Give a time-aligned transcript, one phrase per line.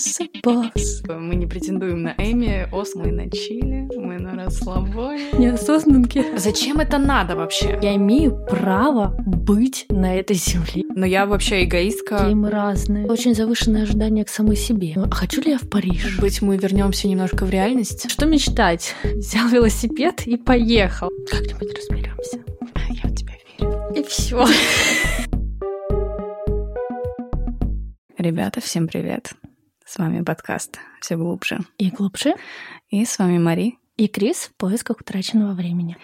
[0.00, 1.02] босс, босс.
[1.08, 5.30] Мы не претендуем на Эми, ос мы на чили, мы на расслабоне.
[5.32, 6.24] Неосознанки.
[6.36, 7.78] Зачем это надо вообще?
[7.82, 10.84] Я имею право быть на этой земле.
[10.94, 12.18] Но я вообще эгоистка.
[12.18, 13.06] Какие мы разные.
[13.06, 14.94] Очень завышенные ожидания к самой себе.
[14.96, 16.18] А хочу ли я в Париж?
[16.18, 18.10] Быть мы вернемся немножко в реальность.
[18.10, 18.94] Что мечтать?
[19.04, 21.10] Взял велосипед и поехал.
[21.30, 22.38] Как-нибудь разберемся.
[22.90, 23.94] Я в тебя верю.
[23.94, 24.46] И все.
[28.18, 29.32] Ребята, всем привет.
[29.90, 31.58] С вами подкаст «Все глубже».
[31.78, 32.34] И глубже.
[32.90, 33.76] И с вами Мари.
[33.96, 35.96] И Крис в поисках утраченного времени.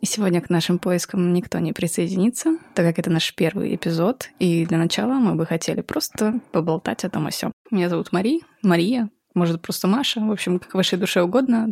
[0.00, 4.30] И сегодня к нашим поискам никто не присоединится, так как это наш первый эпизод.
[4.38, 7.50] И для начала мы бы хотели просто поболтать о том о сём.
[7.72, 11.70] Меня зовут Мари, Мария, может, просто Маша, в общем, как вашей душе угодно.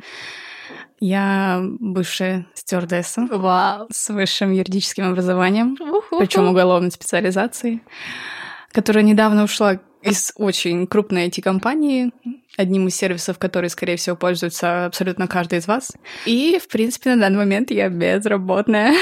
[0.99, 3.87] Я бывшая стюардесса Вау.
[3.93, 5.77] с высшим юридическим образованием,
[6.19, 7.85] причем уголовной специализацией,
[8.73, 12.13] которая недавно ушла из очень крупной IT-компании,
[12.57, 15.93] одним из сервисов, который, скорее всего, пользуется абсолютно каждый из вас.
[16.27, 18.95] И, в принципе, на данный момент я безработная.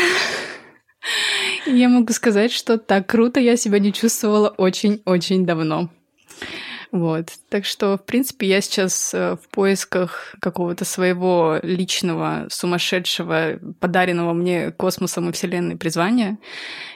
[1.66, 5.90] Я могу сказать, что так круто я себя не чувствовала очень-очень давно.
[6.92, 7.26] Вот.
[7.48, 14.72] Так что, в принципе, я сейчас э, в поисках какого-то своего личного, сумасшедшего, подаренного мне
[14.72, 16.38] космосом и Вселенной призвания.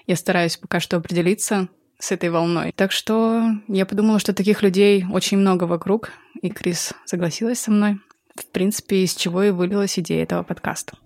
[0.07, 1.69] Я стараюсь пока что определиться
[2.05, 2.73] с этой волной.
[2.77, 6.11] Так что я подумала, что таких людей очень много вокруг,
[6.43, 7.99] и Крис согласилась со мной.
[8.35, 10.99] В принципе, из чего и вылилась идея этого подкаста.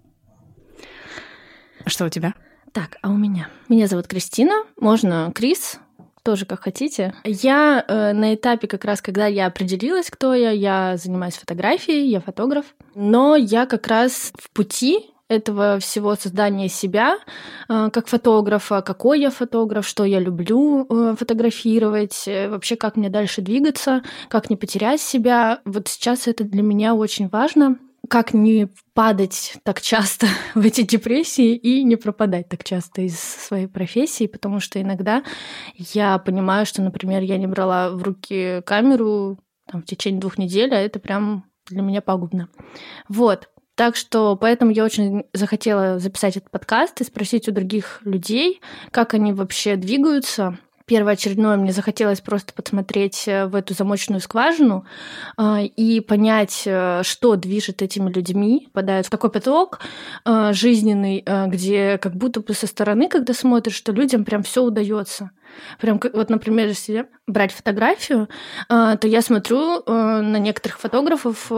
[1.86, 2.34] Что у тебя?
[2.72, 3.48] Так, а у меня?
[3.68, 5.78] Меня зовут Кристина, можно Крис,
[6.24, 7.14] тоже как хотите.
[7.24, 12.20] Я э, на этапе как раз, когда я определилась, кто я, я занимаюсь фотографией, я
[12.20, 17.18] фотограф, но я как раз в пути этого всего создания себя
[17.68, 23.10] э, как фотографа, какой я фотограф, что я люблю э, фотографировать, э, вообще как мне
[23.10, 25.60] дальше двигаться, как не потерять себя.
[25.64, 31.54] Вот сейчас это для меня очень важно как не падать так часто в эти депрессии
[31.54, 35.22] и не пропадать так часто из своей профессии, потому что иногда
[35.76, 40.74] я понимаю, что, например, я не брала в руки камеру там, в течение двух недель,
[40.74, 42.48] а это прям для меня пагубно.
[43.08, 43.48] Вот.
[43.78, 49.14] Так что поэтому я очень захотела записать этот подкаст и спросить у других людей, как
[49.14, 54.84] они вообще двигаются, первоочередное мне захотелось просто посмотреть э, в эту замочную скважину
[55.36, 59.78] э, и понять, э, что движет этими людьми, попадают в такой поток
[60.24, 65.30] жизненный, где как будто бы со стороны, когда смотришь, что людям прям все удается.
[65.80, 68.28] Прям вот, например, если брать фотографию,
[68.68, 71.50] то я смотрю на некоторых фотографов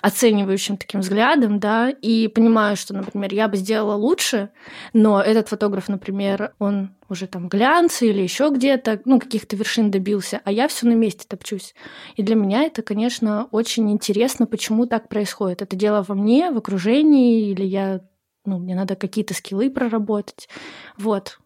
[0.00, 4.50] оценивающим таким взглядом, да, и понимаю, что, например, я бы сделала лучше,
[4.92, 10.40] но этот фотограф, например, он уже там глянце или еще где-то, ну, каких-то вершин добился,
[10.44, 11.74] а я все на месте топчусь.
[12.14, 15.62] И для меня это, конечно, очень интересно, почему так происходит.
[15.62, 18.00] Это дело во мне, в окружении, или я,
[18.44, 20.48] ну, мне надо какие-то скиллы проработать.
[20.96, 21.40] Вот.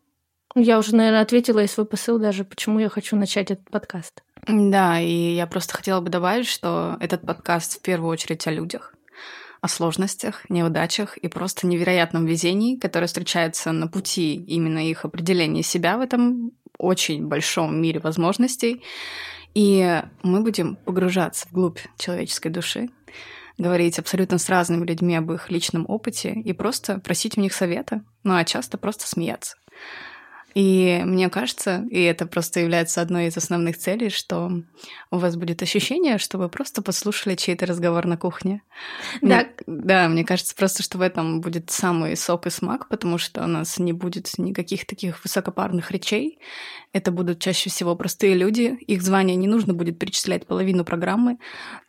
[0.54, 4.22] Я уже, наверное, ответила и свой посыл даже, почему я хочу начать этот подкаст.
[4.46, 8.94] Да, и я просто хотела бы добавить, что этот подкаст в первую очередь о людях,
[9.60, 15.96] о сложностях, неудачах и просто невероятном везении, которое встречается на пути именно их определения себя
[15.96, 18.82] в этом очень большом мире возможностей.
[19.54, 22.88] И мы будем погружаться вглубь человеческой души,
[23.58, 28.02] говорить абсолютно с разными людьми об их личном опыте и просто просить у них совета,
[28.24, 29.56] ну а часто просто смеяться.
[30.54, 34.50] И мне кажется, и это просто является одной из основных целей, что
[35.10, 38.62] у вас будет ощущение, что вы просто послушали чей-то разговор на кухне.
[39.20, 39.36] Да.
[39.36, 43.42] Мне, да, мне кажется просто, что в этом будет самый сок и смак, потому что
[43.44, 46.38] у нас не будет никаких таких высокопарных речей.
[46.92, 51.38] Это будут чаще всего простые люди, их звания не нужно будет перечислять половину программы,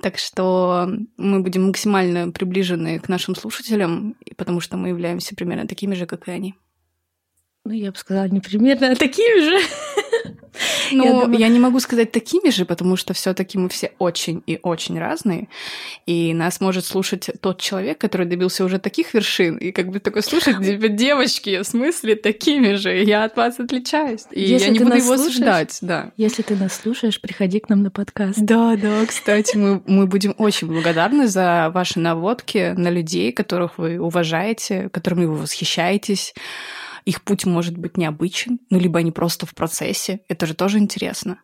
[0.02, 5.94] так что мы будем максимально приближены к нашим слушателям, потому что мы являемся примерно такими
[5.94, 6.56] же, как и они.
[7.66, 9.68] Ну, я бы сказала, не примерно, а такими же.
[10.92, 11.40] Ну, я, думаю...
[11.40, 15.48] я не могу сказать такими же, потому что все-таки мы все очень и очень разные.
[16.06, 20.24] И нас может слушать тот человек, который добился уже таких вершин, и как бы такой
[20.24, 24.26] слушать, типа, девочки, в смысле, такими же, я от вас отличаюсь.
[24.32, 26.12] И Если я не буду его осуждать, да.
[26.18, 28.40] Если ты нас слушаешь, приходи к нам на подкаст.
[28.40, 34.00] Да, да, кстати, мы, мы будем очень благодарны за ваши наводки на людей, которых вы
[34.00, 36.34] уважаете, которыми вы восхищаетесь
[37.06, 40.22] их путь может быть необычен, ну, либо они просто в процессе.
[40.28, 41.40] Это же тоже интересно.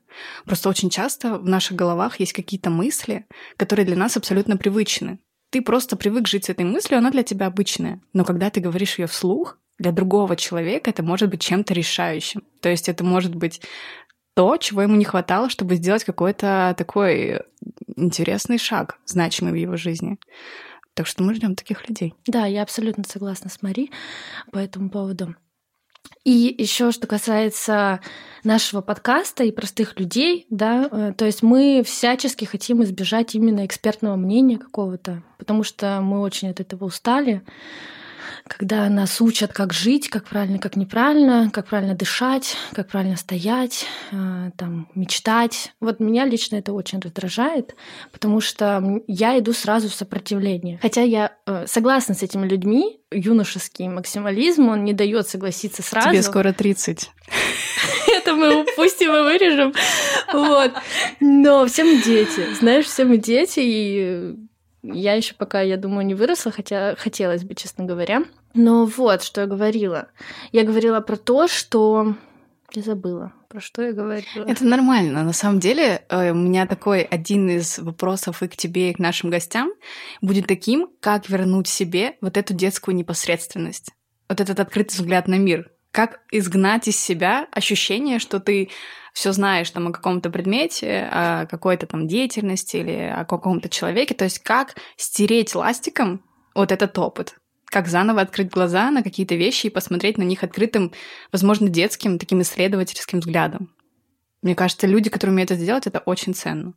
[0.45, 3.25] Просто очень часто в наших головах есть какие-то мысли,
[3.57, 5.19] которые для нас абсолютно привычны.
[5.51, 8.01] Ты просто привык жить с этой мыслью, она для тебя обычная.
[8.13, 12.43] Но когда ты говоришь ее вслух, для другого человека это может быть чем-то решающим.
[12.61, 13.61] То есть это может быть
[14.35, 17.41] то, чего ему не хватало, чтобы сделать какой-то такой
[17.95, 20.17] интересный шаг, значимый в его жизни.
[20.93, 22.13] Так что мы ждем таких людей.
[22.27, 23.89] Да, я абсолютно согласна с Мари
[24.51, 25.35] по этому поводу.
[26.23, 28.01] И еще что касается
[28.43, 34.15] нашего подкаста и простых людей, да, э, то есть мы всячески хотим избежать именно экспертного
[34.15, 37.41] мнения какого-то, потому что мы очень от этого устали
[38.49, 43.85] когда нас учат, как жить, как правильно, как неправильно, как правильно дышать, как правильно стоять,
[44.11, 45.73] э, там, мечтать.
[45.79, 47.75] Вот меня лично это очень раздражает,
[48.11, 50.79] потому что я иду сразу в сопротивление.
[50.81, 56.09] Хотя я э, согласна с этими людьми, юношеский максимализм, он не дает согласиться сразу.
[56.09, 57.11] Тебе скоро 30.
[58.07, 59.73] Это мы упустим и вырежем.
[60.33, 60.73] Вот.
[61.19, 62.53] Но все мы дети.
[62.55, 64.35] Знаешь, все мы дети, и
[64.83, 68.23] я еще пока, я думаю, не выросла, хотя хотелось бы, честно говоря.
[68.53, 70.09] Но вот, что я говорила.
[70.51, 72.15] Я говорила про то, что...
[72.71, 74.45] Я забыла, про что я говорила.
[74.45, 75.23] Это нормально.
[75.23, 78.99] На самом деле, э, у меня такой один из вопросов и к тебе, и к
[78.99, 79.71] нашим гостям
[80.21, 83.91] будет таким, как вернуть себе вот эту детскую непосредственность,
[84.27, 85.71] вот этот открытый взгляд на мир.
[85.91, 88.69] Как изгнать из себя ощущение, что ты
[89.13, 94.13] все знаешь там о каком-то предмете, о какой-то там деятельности или о каком-то человеке.
[94.13, 96.23] То есть как стереть ластиком
[96.53, 97.35] вот этот опыт
[97.69, 100.91] как заново открыть глаза на какие-то вещи и посмотреть на них открытым,
[101.31, 103.73] возможно, детским, таким исследовательским взглядом.
[104.41, 106.73] Мне кажется, люди, которые умеют это сделать, это очень ценно.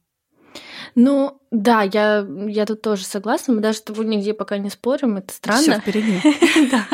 [0.95, 3.55] Ну, да, я, я тут тоже согласна.
[3.55, 5.17] Мы даже с тобой нигде пока не спорим.
[5.17, 5.63] Это странно.
[5.63, 6.21] Всё впереди.
[6.71, 6.87] Да,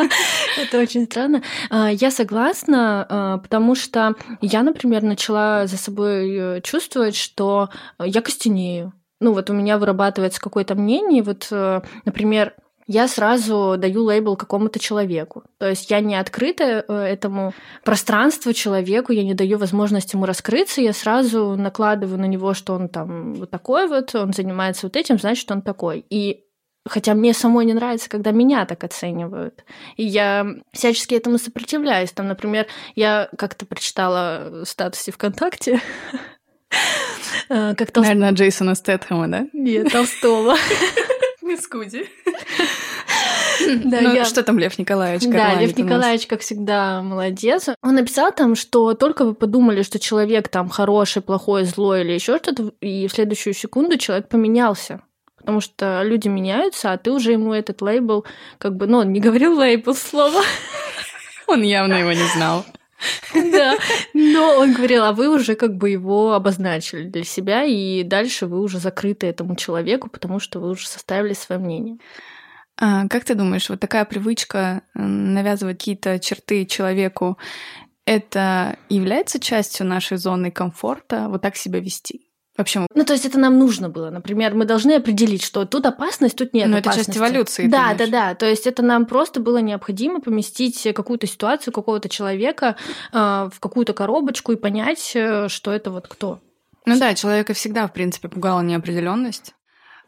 [0.57, 1.43] это очень странно.
[1.71, 8.23] А, я согласна, а, потому что я, например, начала за собой э, чувствовать, что я
[8.23, 8.93] костенею.
[9.21, 11.23] Ну, вот у меня вырабатывается какое-то мнение.
[11.23, 12.55] Вот, э, например,
[12.89, 15.45] я сразу даю лейбл какому-то человеку.
[15.59, 17.53] То есть я не открыта э, этому
[17.85, 22.89] пространству человеку, я не даю возможность ему раскрыться, я сразу накладываю на него, что он
[22.89, 26.05] там вот такой вот, он занимается вот этим, значит, он такой.
[26.11, 26.45] И
[26.87, 29.63] Хотя мне самой не нравится, когда меня так оценивают.
[29.97, 32.13] И я всячески этому сопротивляюсь.
[32.13, 35.83] Там, например, я как-то прочитала в статусе ВКонтакте,
[37.51, 38.09] э, как Толст...
[38.09, 39.47] Наверное, Джейсона Стэтхэма, да?
[39.53, 40.57] Нет, Толстого.
[41.49, 42.09] Мискуди.
[43.85, 44.25] Да, ну, я...
[44.25, 45.25] что там Лев Николаевич?
[45.29, 47.69] Да, Лев Николаевич, как всегда, молодец.
[47.83, 52.39] Он написал там, что только вы подумали, что человек там хороший, плохой, злой или еще
[52.39, 55.01] что-то, и в следующую секунду человек поменялся.
[55.39, 58.25] Потому что люди меняются, а ты уже ему этот лейбл,
[58.59, 60.43] как бы, ну, он не говорил лейбл слова.
[61.47, 62.65] Он явно его не знал.
[63.35, 63.77] Да,
[64.15, 68.61] но он говорил, а вы уже как бы его обозначили для себя, и дальше вы
[68.61, 71.99] уже закрыты этому человеку, потому что вы уже составили свое мнение.
[72.77, 77.39] А, как ты думаешь, вот такая привычка навязывать какие-то черты человеку,
[78.05, 82.28] это является частью нашей зоны комфорта, вот так себя вести?
[82.59, 84.11] Вообще, ну, то есть это нам нужно было.
[84.11, 87.03] Например, мы должны определить, что тут опасность, тут нет Но опасности.
[87.03, 87.67] это часть эволюции.
[87.69, 88.35] Да, да, да.
[88.35, 92.75] То есть это нам просто было необходимо поместить какую-то ситуацию какого-то человека
[93.13, 93.17] э,
[93.53, 96.41] в какую-то коробочку и понять, э, что это вот кто.
[96.85, 99.55] Ну да, человека всегда, в принципе, пугала неопределенность.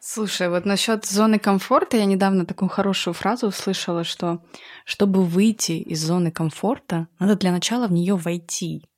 [0.01, 4.43] Слушай, вот насчет зоны комфорта я недавно такую хорошую фразу услышала, что
[4.85, 8.90] чтобы выйти из зоны комфорта, надо для начала в нее войти.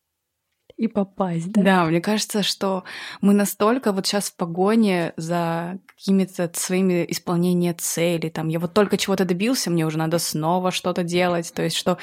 [0.77, 1.63] И попасть, да?
[1.63, 2.85] Да, мне кажется, что
[3.21, 8.97] мы настолько вот сейчас в погоне за какими-то своими исполнением целей, там, я вот только
[8.97, 11.99] чего-то добился, мне уже надо снова что-то делать, то есть что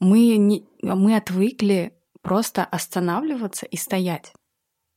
[0.00, 4.32] мы, не, мы отвыкли просто останавливаться и стоять.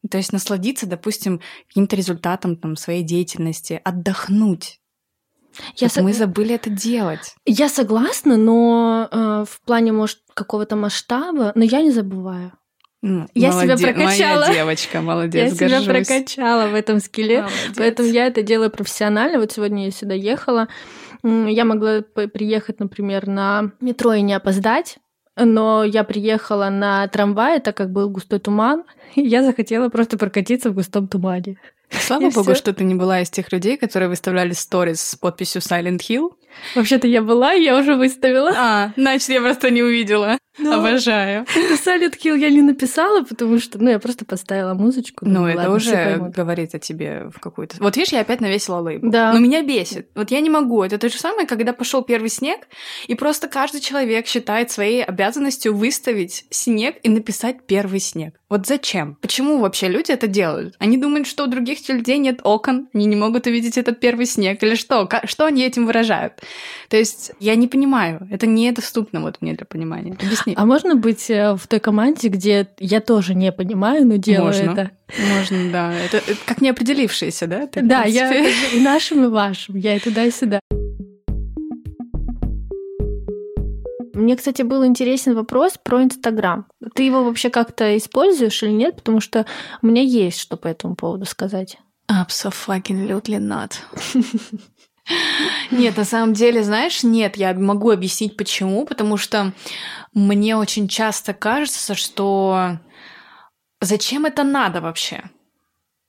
[0.10, 4.80] То есть насладиться, допустим, каким-то результатом там, своей деятельности, отдохнуть.
[5.76, 6.04] Я вот со...
[6.04, 7.36] Мы забыли это делать.
[7.46, 12.52] Я согласна, но э, в плане, может, какого-то масштаба, но я не забываю.
[13.36, 13.78] Я молоде...
[13.78, 14.42] себя прокачала.
[14.42, 15.84] Моя девочка, молодец, Я горжусь.
[15.84, 17.74] себя прокачала в этом скилле, молодец.
[17.78, 19.40] поэтому я это делаю профессионально.
[19.40, 20.68] Вот сегодня я сюда ехала,
[21.24, 24.98] я могла приехать, например, на метро и не опоздать,
[25.36, 28.84] но я приехала на трамвае, так как был густой туман,
[29.16, 31.58] и я захотела просто прокатиться в густом тумане.
[31.90, 32.56] Слава богу, всё.
[32.56, 36.32] что ты не была из тех людей, которые выставляли сторис с подписью Silent Hill.
[36.76, 38.54] Вообще-то я была, я уже выставила.
[38.56, 40.38] А, значит, я просто не увидела.
[40.58, 40.76] Но...
[40.76, 41.46] Обожаю.
[41.86, 45.26] Silent Hill я не написала, потому что, ну, я просто поставила музычку.
[45.28, 47.76] Ну, это ладно, уже говорит о тебе в какую-то...
[47.80, 49.10] Вот видишь, я опять навесила лейбл.
[49.10, 49.34] Да.
[49.34, 50.08] Но меня бесит.
[50.16, 50.82] Вот я не могу.
[50.82, 52.68] Это то же самое, когда пошел первый снег,
[53.08, 58.36] и просто каждый человек считает своей обязанностью выставить снег и написать первый снег.
[58.48, 59.18] Вот зачем?
[59.22, 60.76] Почему вообще люди это делают?
[60.80, 64.64] Они думают, что у других людей нет окон, они не могут увидеть этот первый снег,
[64.64, 65.10] или что?
[65.26, 66.42] Что они этим выражают?
[66.90, 70.14] То есть я не понимаю, это недоступно вот мне для понимания.
[70.14, 70.54] Объясни.
[70.58, 74.72] А можно быть э, в той команде, где я тоже не понимаю, но делаю можно.
[74.72, 74.92] это?
[75.36, 75.94] Можно, да.
[75.94, 77.68] Это, это как неопределившиеся, да?
[77.68, 78.34] Ты, да, я
[78.74, 79.76] и нашим, и вашим.
[79.76, 80.60] Я и туда, и сюда.
[84.16, 86.66] Мне, кстати, был интересен вопрос про Инстаграм.
[86.96, 88.96] Ты его вообще как-то используешь или нет?
[88.96, 89.46] Потому что
[89.82, 91.78] у меня есть что по этому поводу сказать.
[92.10, 93.74] Absolutely not.
[95.72, 99.54] Нет, на самом деле, знаешь, нет, я могу объяснить почему, потому что
[100.14, 102.80] мне очень часто кажется, что
[103.82, 105.24] зачем это надо вообще?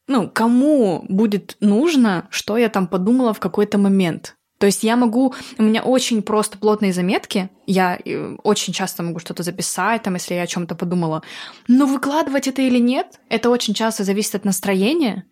[0.09, 4.36] Ну, кому будет нужно, что я там подумала в какой-то момент?
[4.59, 9.19] То есть я могу, у меня очень просто плотные заметки, я э, очень часто могу
[9.19, 11.23] что-то записать, там, если я о чем-то подумала,
[11.69, 15.25] но выкладывать это или нет, это очень часто зависит от настроения,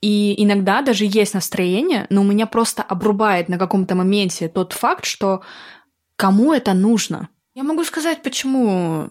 [0.00, 5.04] и иногда даже есть настроение, но у меня просто обрубает на каком-то моменте тот факт,
[5.04, 5.42] что
[6.14, 7.28] кому это нужно.
[7.54, 9.10] Я могу сказать, почему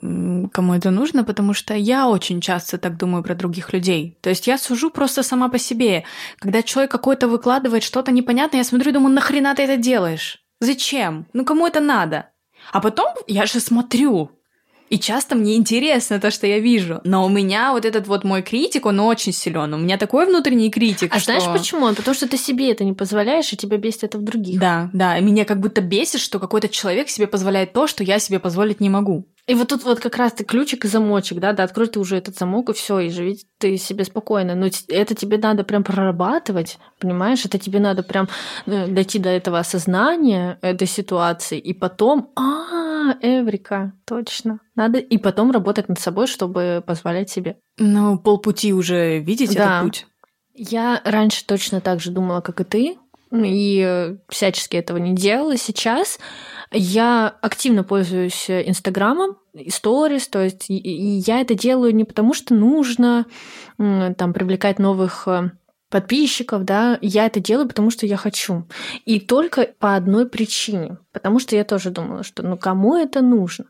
[0.53, 4.17] кому это нужно, потому что я очень часто так думаю про других людей.
[4.21, 6.05] То есть я сужу просто сама по себе.
[6.37, 10.41] Когда человек какой-то выкладывает что-то непонятное, я смотрю и думаю, нахрена ты это делаешь?
[10.61, 11.25] Зачем?
[11.33, 12.29] Ну кому это надо?
[12.71, 14.31] А потом я же смотрю,
[14.89, 16.99] и часто мне интересно то, что я вижу.
[17.03, 19.73] Но у меня вот этот вот мой критик, он очень силен.
[19.73, 21.15] У меня такой внутренний критик.
[21.15, 21.39] А что...
[21.39, 21.93] знаешь почему?
[21.93, 24.59] Потому что ты себе это не позволяешь, и тебя бесит это в других.
[24.59, 25.17] Да, да.
[25.17, 28.79] И меня как будто бесит, что какой-то человек себе позволяет то, что я себе позволить
[28.79, 29.25] не могу.
[29.49, 32.17] И вот тут вот как раз ты ключик и замочек, да, да, открой ты уже
[32.17, 34.53] этот замок, и все, и живи ты себе спокойно.
[34.53, 37.43] Но это тебе надо прям прорабатывать, понимаешь?
[37.45, 38.29] Это тебе надо прям
[38.67, 44.59] э, дойти до этого осознания этой ситуации, и потом, а, Эврика, точно.
[44.75, 47.57] Надо и потом работать над собой, чтобы позволять себе.
[47.79, 49.79] Ну, полпути уже видеть да.
[49.79, 50.07] этот путь.
[50.53, 52.97] Я раньше точно так же думала, как и ты,
[53.31, 55.57] и э, всячески этого не делала.
[55.57, 56.19] Сейчас
[56.71, 59.37] я активно пользуюсь Инстаграмом,
[59.69, 63.25] сторис, то есть и я это делаю не потому, что нужно
[63.77, 65.51] там привлекать новых э,
[65.89, 68.65] подписчиков, да, я это делаю, потому что я хочу.
[69.05, 70.97] И только по одной причине.
[71.11, 73.65] Потому что я тоже думала, что ну кому это нужно?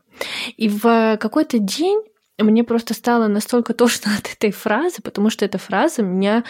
[0.56, 2.02] И в какой-то день
[2.38, 6.44] мне просто стало настолько тошно от этой фразы, потому что эта фраза меня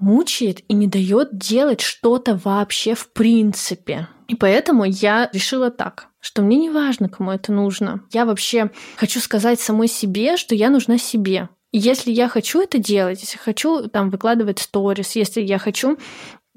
[0.00, 4.08] мучает и не дает делать что-то вообще в принципе.
[4.28, 8.02] И поэтому я решила так, что мне не важно, кому это нужно.
[8.12, 11.48] Я вообще хочу сказать самой себе, что я нужна себе.
[11.72, 15.98] И если я хочу это делать, если хочу там выкладывать сторис, если я хочу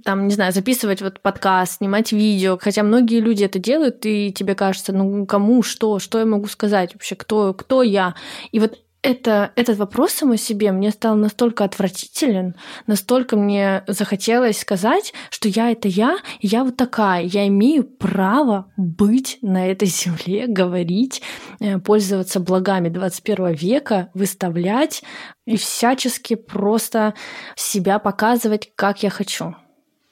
[0.04, 4.54] там, не знаю, записывать вот подкаст, снимать видео, хотя многие люди это делают, и тебе
[4.54, 8.16] кажется, ну кому, что, что я могу сказать вообще, кто, кто я.
[8.52, 12.56] И вот это, этот вопрос самой себе мне стал настолько отвратителен,
[12.88, 19.38] настолько мне захотелось сказать, что я это я, я вот такая, я имею право быть
[19.42, 21.22] на этой земле, говорить,
[21.60, 25.04] э, пользоваться благами 21 века, выставлять
[25.46, 27.14] и всячески просто
[27.56, 29.54] себя показывать, как я хочу.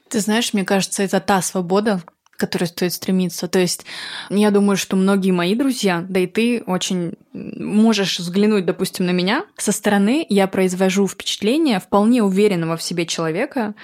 [0.09, 2.01] Ты знаешь, мне кажется, это та свобода,
[2.41, 3.47] которой стоит стремиться.
[3.47, 3.85] То есть
[4.29, 9.45] я думаю, что многие мои друзья, да и ты очень можешь взглянуть, допустим, на меня.
[9.57, 13.75] Со стороны я произвожу впечатление вполне уверенного в себе человека,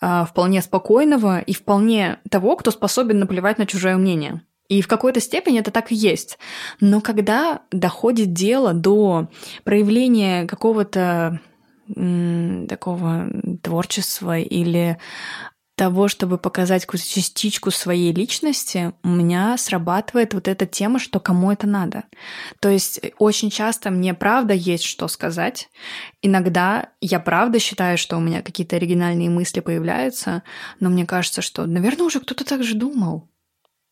[0.00, 4.40] а, вполне спокойного и вполне того, кто способен наплевать на чужое мнение.
[4.68, 6.38] И в какой-то степени это так и есть.
[6.80, 9.28] Но когда доходит дело до
[9.62, 11.40] проявления какого-то
[12.68, 13.30] такого
[13.62, 14.98] творчества или
[15.76, 21.52] того, чтобы показать какую-то частичку своей личности, у меня срабатывает вот эта тема, что кому
[21.52, 22.04] это надо.
[22.60, 25.68] То есть э, очень часто мне правда есть что сказать.
[26.22, 30.42] Иногда я правда считаю, что у меня какие-то оригинальные мысли появляются,
[30.80, 33.28] но мне кажется, что, наверное, уже кто-то так же думал.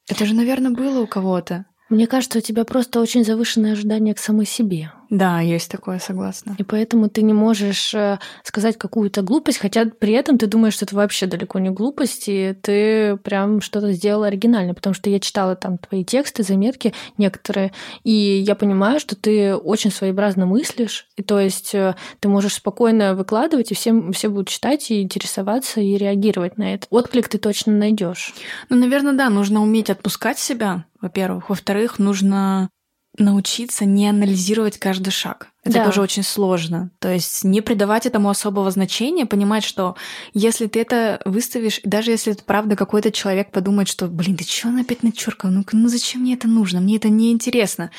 [0.08, 1.66] Это же, наверное, было у кого-то.
[1.94, 4.90] Мне кажется, у тебя просто очень завышенное ожидание к самой себе.
[5.10, 6.56] Да, есть такое, согласна.
[6.58, 10.86] И поэтому ты не можешь э, сказать какую-то глупость, хотя при этом ты думаешь, что
[10.86, 15.54] это вообще далеко не глупость, и ты прям что-то сделала оригинально, потому что я читала
[15.54, 17.72] там твои тексты, заметки некоторые,
[18.02, 23.14] и я понимаю, что ты очень своеобразно мыслишь, и то есть э, ты можешь спокойно
[23.14, 26.88] выкладывать, и всем, все будут читать и интересоваться, и реагировать на это.
[26.90, 28.34] Отклик ты точно найдешь.
[28.68, 31.50] Ну, наверное, да, нужно уметь отпускать себя, во-первых.
[31.50, 32.70] Во-вторых, нужно
[33.16, 35.48] научиться не анализировать каждый шаг.
[35.62, 35.84] Это да.
[35.84, 36.90] тоже очень сложно.
[36.98, 39.96] То есть не придавать этому особого значения, понимать, что
[40.32, 44.68] если ты это выставишь, даже если это правда какой-то человек подумает, что, блин, ты чё
[44.68, 45.50] он опять начеркал?
[45.50, 46.80] Ну, ну зачем мне это нужно?
[46.80, 47.90] Мне это не интересно.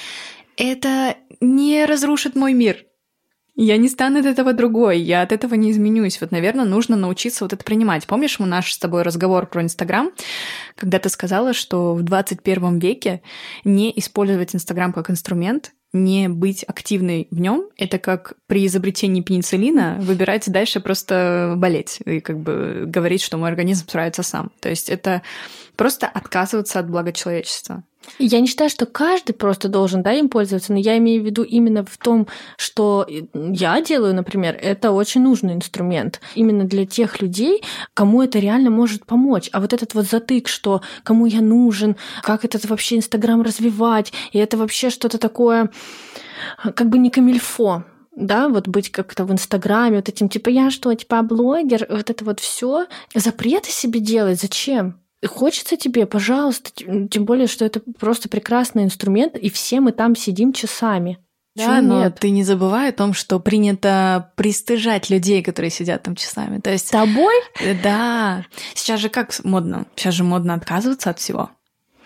[0.57, 2.84] Это не разрушит мой мир.
[3.55, 6.19] Я не стану от этого другой, я от этого не изменюсь.
[6.19, 8.05] Вот, наверное, нужно научиться вот это принимать.
[8.05, 10.11] Помнишь мы наш с тобой разговор про Инстаграм,
[10.75, 13.21] когда ты сказала, что в 21 веке
[13.63, 19.97] не использовать Инстаграм как инструмент, не быть активной в нем, это как при изобретении пенициллина
[20.01, 24.51] выбирать дальше просто болеть и как бы говорить, что мой организм справится сам.
[24.59, 25.21] То есть это
[25.77, 27.83] просто отказываться от блага человечества.
[28.19, 31.43] Я не считаю, что каждый просто должен да, им пользоваться, но я имею в виду
[31.43, 37.63] именно в том, что я делаю, например, это очень нужный инструмент именно для тех людей,
[37.93, 39.49] кому это реально может помочь.
[39.51, 44.39] А вот этот вот затык, что кому я нужен, как этот вообще Инстаграм развивать, и
[44.39, 45.69] это вообще что-то такое
[46.63, 47.83] как бы не камильфо,
[48.15, 52.25] да, вот быть как-то в Инстаграме, вот этим, типа, я что, типа, блогер, вот это
[52.25, 54.99] вот все запреты себе делать, зачем?
[55.27, 60.53] Хочется тебе, пожалуйста, тем более, что это просто прекрасный инструмент, и все мы там сидим
[60.53, 61.19] часами.
[61.55, 62.19] Да, Чего но нет?
[62.19, 66.59] ты не забывай о том, что принято пристыжать людей, которые сидят там часами.
[66.59, 66.91] То есть...
[66.91, 67.33] Тобой?
[67.61, 68.45] Э, да.
[68.73, 69.85] Сейчас же как модно?
[69.95, 71.49] Сейчас же модно отказываться от всего.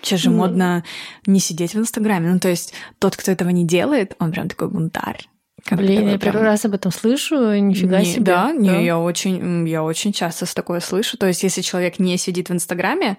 [0.04, 0.38] Сейчас же ну...
[0.38, 0.84] модно
[1.26, 2.30] не сидеть в Инстаграме.
[2.30, 5.28] Ну, то есть тот, кто этого не делает, он прям такой бунтарь.
[5.66, 8.24] Как Блин, я первый раз об этом слышу, нифига не, себе.
[8.24, 11.18] Да, да, не, я очень, я очень часто с такое слышу.
[11.18, 13.18] То есть, если человек не сидит в Инстаграме,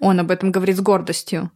[0.00, 1.50] он об этом говорит с гордостью.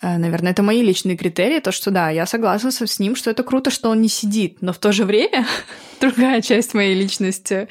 [0.00, 3.42] Э, наверное, это мои личные критерии, то, что да, я согласна с ним, что это
[3.42, 5.46] круто, что он не сидит, но в то же время
[6.00, 7.68] другая часть моей личности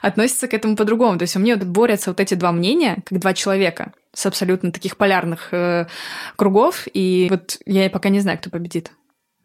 [0.00, 1.18] относится к этому по-другому.
[1.18, 4.72] То есть у меня вот борются вот эти два мнения, как два человека с абсолютно
[4.72, 5.86] таких полярных э,
[6.36, 8.90] кругов, и вот я пока не знаю, кто победит.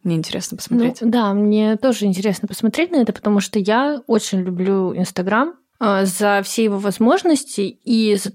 [0.08, 1.02] Мне интересно посмотреть.
[1.02, 6.06] Ну, да, мне тоже интересно посмотреть на это, потому что я очень люблю Инстаграм э,
[6.06, 8.32] за все его возможности и за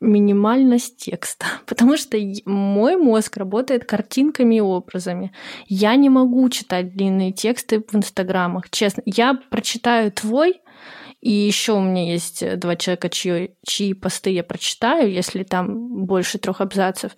[0.00, 5.32] минимальность текста, потому что мой мозг работает картинками и образами.
[5.66, 9.02] Я не могу читать длинные тексты в инстаграмах, честно.
[9.04, 10.60] Я прочитаю твой,
[11.20, 16.38] и еще у меня есть два человека, чьи, чьи посты я прочитаю, если там больше
[16.38, 17.16] трех абзацев.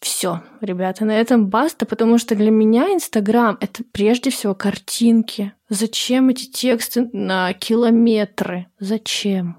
[0.00, 5.52] Все, ребята, на этом баста, потому что для меня Инстаграм— это прежде всего картинки.
[5.68, 8.66] Зачем эти тексты на километры?
[8.78, 9.56] Зачем?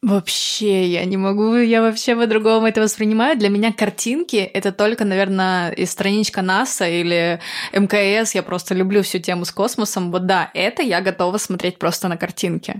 [0.00, 3.36] Вообще, я не могу, я вообще по-другому это воспринимаю.
[3.36, 7.40] Для меня картинки— это только, наверное, из страничка НАСА или
[7.72, 8.34] МКС.
[8.34, 10.12] Я просто люблю всю тему с космосом.
[10.12, 12.76] Вот да, это я готова смотреть просто на картинки.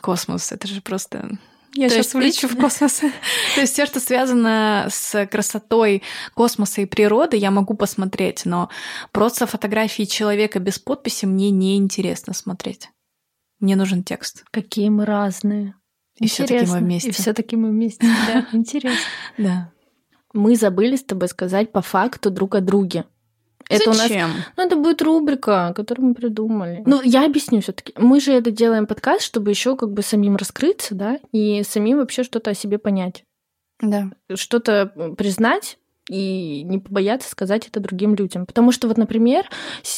[0.00, 1.38] Космос— это же просто
[1.76, 3.00] я То сейчас улечу в космос.
[3.54, 6.02] То есть все, что связано с красотой
[6.34, 8.70] космоса и природы, я могу посмотреть, но
[9.12, 12.90] просто фотографии человека без подписи мне не интересно смотреть.
[13.60, 14.44] Мне нужен текст.
[14.50, 15.74] Какие мы разные.
[16.18, 17.08] И все-таки мы вместе.
[17.08, 18.06] И все-таки мы вместе.
[18.26, 18.98] Да, интересно.
[19.38, 19.72] Да.
[20.32, 23.04] Мы забыли с тобой сказать по факту друг о друге.
[23.68, 24.30] Это Зачем?
[24.30, 26.82] У нас, ну, это будет рубрика, которую мы придумали.
[26.86, 30.36] Ну, я объясню все таки Мы же это делаем подкаст, чтобы еще как бы самим
[30.36, 33.24] раскрыться, да, и самим вообще что-то о себе понять.
[33.80, 34.10] Да.
[34.34, 38.46] Что-то признать, и не побояться сказать это другим людям.
[38.46, 39.44] Потому что вот, например,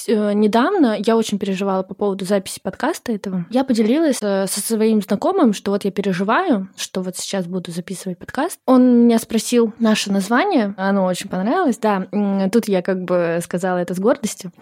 [0.06, 3.46] э, недавно я очень переживала по поводу записи подкаста этого.
[3.50, 8.18] Я поделилась э, со своим знакомым, что вот я переживаю, что вот сейчас буду записывать
[8.18, 8.58] подкаст.
[8.66, 12.08] Он меня спросил наше название, оно очень понравилось, да.
[12.50, 14.52] Тут я как бы сказала это с гордостью.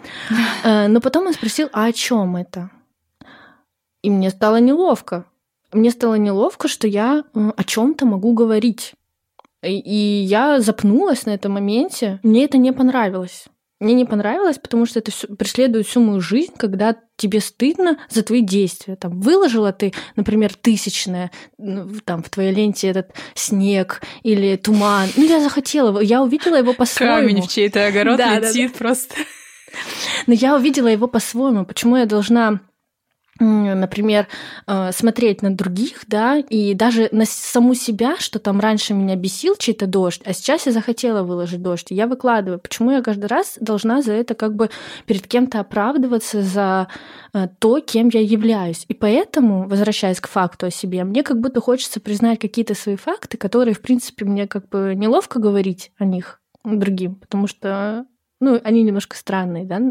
[0.63, 2.71] Э, но потом он спросил, а о чем это?
[4.01, 5.25] И мне стало неловко.
[5.73, 8.93] Мне стало неловко, что я о чем-то могу говорить.
[9.63, 12.19] И я запнулась на этом моменте.
[12.23, 13.45] Мне это не понравилось.
[13.79, 18.23] Мне не понравилось, потому что это все преследует всю мою жизнь, когда тебе стыдно за
[18.23, 18.95] твои действия.
[18.95, 21.31] Там выложила ты, например, тысячное,
[22.03, 25.09] там в твоей ленте этот снег или туман.
[25.15, 27.27] Ну, я захотела, я увидела его по-своему.
[27.27, 28.77] Камень в чей-то огород да, летит да, да.
[28.79, 29.15] просто.
[30.25, 31.63] Но я увидела его по-своему.
[31.63, 32.61] Почему я должна
[33.39, 34.27] например,
[34.65, 39.55] э, смотреть на других, да, и даже на саму себя, что там раньше меня бесил
[39.57, 42.59] чей-то дождь, а сейчас я захотела выложить дождь, и я выкладываю.
[42.59, 44.69] Почему я каждый раз должна за это как бы
[45.05, 46.87] перед кем-то оправдываться за
[47.33, 48.85] э, то, кем я являюсь?
[48.87, 53.37] И поэтому, возвращаясь к факту о себе, мне как будто хочется признать какие-то свои факты,
[53.37, 58.05] которые, в принципе, мне как бы неловко говорить о них другим, потому что
[58.39, 59.81] ну, они немножко странные, да.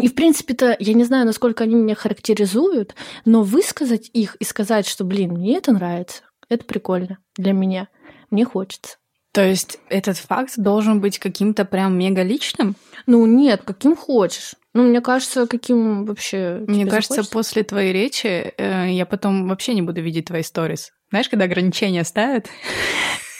[0.00, 2.94] И, в принципе-то, я не знаю, насколько они меня характеризуют,
[3.24, 7.88] но высказать их и сказать, что, блин, мне это нравится, это прикольно для меня,
[8.30, 8.96] мне хочется.
[9.32, 12.76] То есть этот факт должен быть каким-то прям мега личным?
[13.06, 14.54] Ну, нет, каким хочешь.
[14.74, 16.62] Ну, мне кажется, каким вообще...
[16.68, 17.32] Мне кажется, захочется?
[17.32, 20.92] после твоей речи э, я потом вообще не буду видеть твои сторис.
[21.10, 22.46] Знаешь, когда ограничения ставят?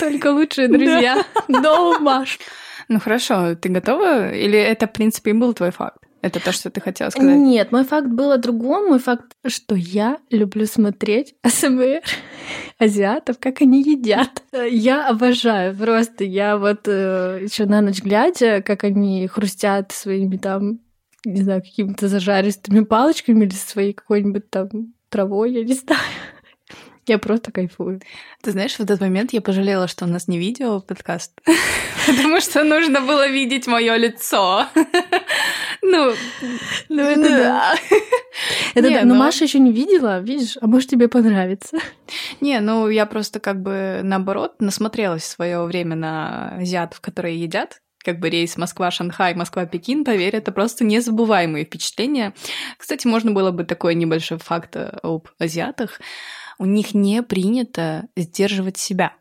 [0.01, 1.25] Только лучшие друзья.
[1.49, 2.39] No, Маш.
[2.89, 4.33] Ну хорошо, ты готова?
[4.33, 5.99] Или это, в принципе, и был твой факт?
[6.25, 7.37] Это то, что ты хотела сказать?
[7.37, 8.89] Нет, мой факт был о другом.
[8.89, 12.01] Мой факт, что я люблю смотреть АСМР
[12.79, 14.43] азиатов, как они едят.
[14.53, 16.25] Я обожаю просто.
[16.25, 20.81] Я вот э, еще на ночь глядя, как они хрустят своими там,
[21.27, 26.01] не знаю, какими-то зажаристыми палочками или своей какой-нибудь там травой, я не знаю.
[27.07, 28.01] Я просто кайфую.
[28.43, 31.39] Ты знаешь, в этот момент я пожалела, что у нас не видео подкаст,
[32.07, 34.67] потому что нужно было видеть мое лицо.
[35.87, 36.15] Ну,
[36.89, 37.75] ну это да.
[38.75, 39.03] Это да.
[39.03, 41.77] Но ну Маша еще не видела, видишь, а может тебе понравится.
[42.41, 47.83] Не, ну я просто как бы наоборот насмотрелась в свое время на азиатов, которые едят,
[48.03, 52.35] как бы рейс Москва-Шанхай, Москва-Пекин, поверь, это просто незабываемые впечатления.
[52.79, 56.01] Кстати, можно было бы такой небольшой факт об азиатах
[56.59, 59.15] у них не принято сдерживать себя.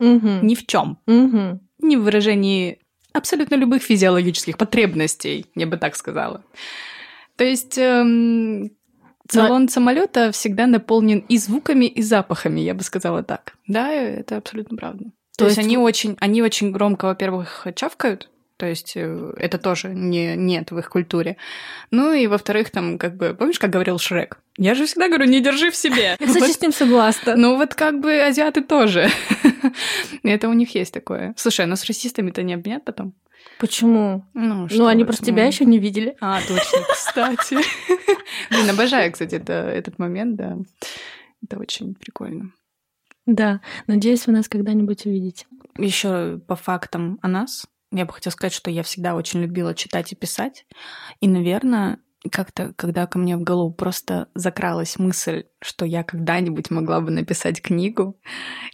[0.00, 0.40] Угу.
[0.42, 0.98] Ни в чем.
[1.06, 1.60] Угу.
[1.80, 2.78] Ни в выражении
[3.12, 6.44] абсолютно любых физиологических потребностей, я бы так сказала.
[7.36, 8.70] То есть эм,
[9.28, 9.68] салон Но...
[9.68, 13.54] самолета всегда наполнен и звуками, и запахами, я бы сказала так.
[13.66, 15.04] Да, это абсолютно правда.
[15.36, 18.28] То, То есть, есть они очень, они очень громко, во-первых, чавкают,
[18.62, 21.36] то есть э, это тоже не, нет в их культуре.
[21.90, 24.38] Ну и во-вторых, там как бы, помнишь, как говорил Шрек?
[24.56, 26.16] Я же всегда говорю, не держи в себе.
[26.20, 27.34] Я, кстати, с ним согласна.
[27.34, 29.10] Ну вот как бы азиаты тоже.
[30.22, 31.34] Это у них есть такое.
[31.36, 33.14] Слушай, а нас с расистами-то не обвинят потом?
[33.58, 34.24] Почему?
[34.32, 36.16] Ну, ну они просто тебя еще не видели.
[36.20, 37.56] А, точно, кстати.
[38.48, 40.56] Блин, обожаю, кстати, это, этот момент, да.
[41.42, 42.52] Это очень прикольно.
[43.26, 45.46] Да, надеюсь, вы нас когда-нибудь увидите.
[45.78, 47.66] Еще по фактам о нас.
[47.92, 50.66] Я бы хотела сказать, что я всегда очень любила читать и писать.
[51.20, 51.98] И, наверное,
[52.30, 57.60] как-то, когда ко мне в голову просто закралась мысль, что я когда-нибудь могла бы написать
[57.60, 58.18] книгу,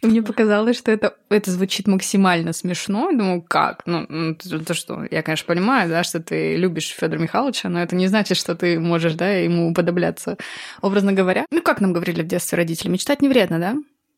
[0.01, 3.09] и мне показалось, что это, это звучит максимально смешно.
[3.09, 3.83] Я думаю, как?
[3.85, 7.95] Ну, ну то что, я, конечно, понимаю, да, что ты любишь Федора Михайловича, но это
[7.95, 10.37] не значит, что ты можешь, да, ему уподобляться.
[10.81, 13.75] Образно говоря, ну, как нам говорили в детстве родители, мечтать не вредно, да?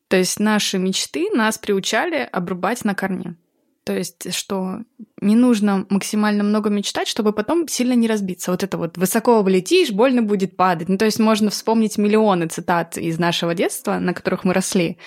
[0.08, 3.36] То есть наши мечты нас приучали обрубать на корне.
[3.84, 4.78] То есть, что
[5.20, 8.52] не нужно максимально много мечтать, чтобы потом сильно не разбиться.
[8.52, 10.88] Вот это вот «высоко облетишь, больно будет падать».
[10.88, 14.98] Ну, то есть можно вспомнить миллионы цитат из нашего детства, на которых мы росли.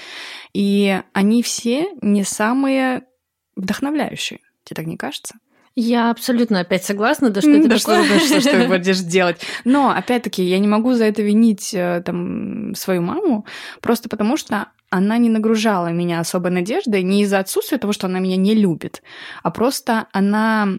[0.53, 3.03] И они все не самые
[3.55, 4.39] вдохновляющие.
[4.65, 5.35] Тебе так не кажется?
[5.77, 9.41] Я абсолютно опять согласна, да что ты да что, что, что ты будешь делать.
[9.65, 13.45] Но, опять-таки, я не могу за это винить э, там, свою маму,
[13.81, 18.19] просто потому что она не нагружала меня особой надеждой не из-за отсутствия того, что она
[18.19, 19.01] меня не любит,
[19.43, 20.69] а просто она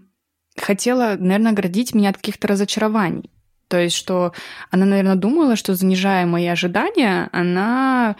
[0.56, 3.30] хотела, наверное, оградить меня от каких-то разочарований.
[3.68, 4.32] То есть, что
[4.70, 8.16] она, наверное, думала, что занижая мои ожидания, она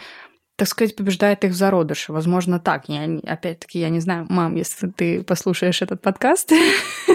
[0.57, 2.12] так сказать, побеждает их в зародыше.
[2.12, 2.88] Возможно, так.
[2.88, 6.51] Я, опять-таки, я не знаю, мам, если ты послушаешь этот подкаст,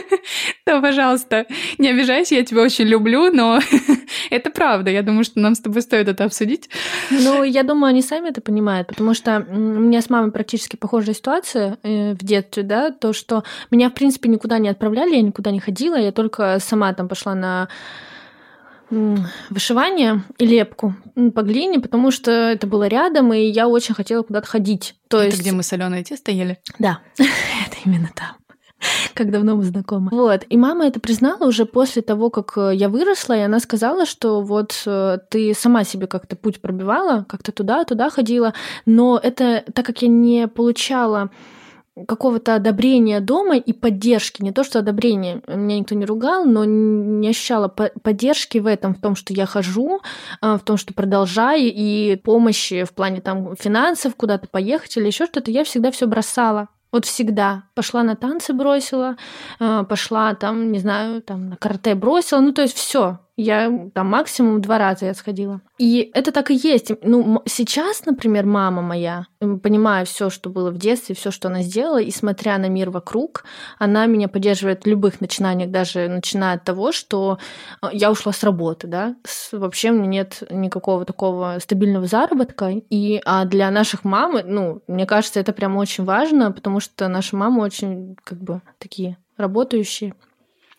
[0.65, 1.47] то, пожалуйста,
[1.79, 3.59] не обижайся, я тебя очень люблю, но
[4.29, 4.91] это правда.
[4.91, 6.69] Я думаю, что нам с тобой стоит это обсудить.
[7.09, 11.15] Ну, я думаю, они сами это понимают, потому что у меня с мамой практически похожая
[11.15, 15.49] ситуация э, в детстве, да, то, что меня, в принципе, никуда не отправляли, я никуда
[15.49, 17.69] не ходила, я только сама там пошла на
[19.49, 20.95] вышивание и лепку
[21.33, 24.95] по глине, потому что это было рядом, и я очень хотела куда-то ходить.
[25.07, 25.39] То это есть...
[25.39, 26.59] где мы соленое тесто ели?
[26.77, 28.35] Да, это именно там
[29.13, 30.09] как давно мы знакомы.
[30.11, 30.45] Вот.
[30.49, 34.41] И мама это признала уже после того, как э, я выросла, и она сказала, что
[34.41, 38.53] вот э, ты сама себе как-то путь пробивала, как-то туда, туда ходила,
[38.85, 41.29] но это так как я не получала
[42.07, 44.41] какого-то одобрения дома и поддержки.
[44.41, 49.01] Не то, что одобрение, меня никто не ругал, но не ощущала поддержки в этом, в
[49.01, 50.01] том, что я хожу,
[50.39, 55.25] а, в том, что продолжаю, и помощи в плане там финансов, куда-то поехать или еще
[55.25, 56.69] что-то, я всегда все бросала.
[56.91, 57.63] Вот всегда.
[57.73, 59.15] Пошла на танцы бросила,
[59.59, 62.39] а, пошла там, не знаю, там на карате бросила.
[62.41, 63.19] Ну, то есть все.
[63.43, 65.61] Я там максимум два раза я сходила.
[65.79, 66.91] И это так и есть.
[67.01, 71.99] Ну, сейчас, например, мама моя, понимая все, что было в детстве, все, что она сделала,
[71.99, 73.43] и смотря на мир вокруг,
[73.79, 77.39] она меня поддерживает в любых начинаниях, даже начиная от того, что
[77.81, 79.15] э, я ушла с работы, да,
[79.51, 85.05] вообще у меня нет никакого такого стабильного заработка, и а для наших мам, ну, мне
[85.05, 90.13] кажется, это прям очень важно, потому что наши мамы очень, как бы, такие работающие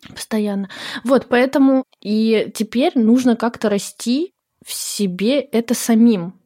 [0.09, 0.69] постоянно.
[1.03, 4.33] Вот, поэтому и теперь нужно как-то расти
[4.65, 6.39] в себе это самим.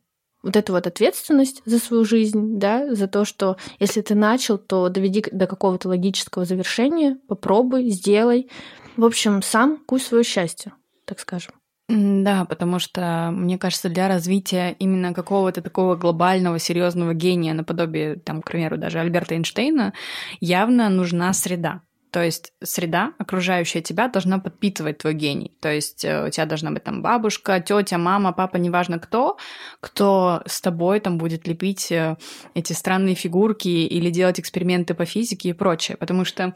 [0.44, 4.88] Вот эту вот ответственность за свою жизнь, да, за то, что если ты начал, то
[4.90, 8.50] доведи до какого-то логического завершения, попробуй, сделай.
[8.96, 10.74] В общем, сам куй свое счастье,
[11.06, 11.54] так скажем.
[11.90, 18.42] Да, потому что, мне кажется, для развития именно какого-то такого глобального, серьезного гения, наподобие, там,
[18.42, 19.94] к примеру, даже Альберта Эйнштейна,
[20.42, 21.82] явно нужна среда.
[22.18, 25.56] То есть среда, окружающая тебя, должна подпитывать твой гений.
[25.62, 29.38] То есть э, у тебя должна быть там бабушка, тетя, мама, папа, неважно кто,
[29.82, 32.18] кто с тобой там будет лепить э,
[32.56, 35.96] эти странные фигурки или делать эксперименты по физике и прочее.
[35.96, 36.56] Потому что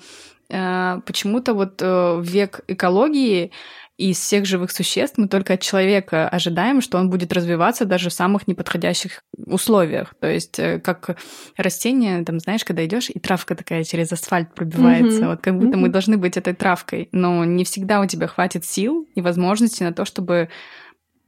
[0.50, 3.52] э, почему-то вот э, век экологии
[3.98, 8.14] из всех живых существ мы только от человека ожидаем, что он будет развиваться даже в
[8.14, 10.16] самых неподходящих условиях.
[10.20, 11.18] То есть э, как
[11.56, 15.28] растение, там, знаешь, когда идешь и травка такая через асфальт пробивается, mm-hmm.
[15.28, 15.82] вот как будто mm-hmm.
[15.82, 19.94] мы должны быть этой травкой, но не всегда у тебя хватит сил и возможности на
[19.94, 20.50] то, чтобы,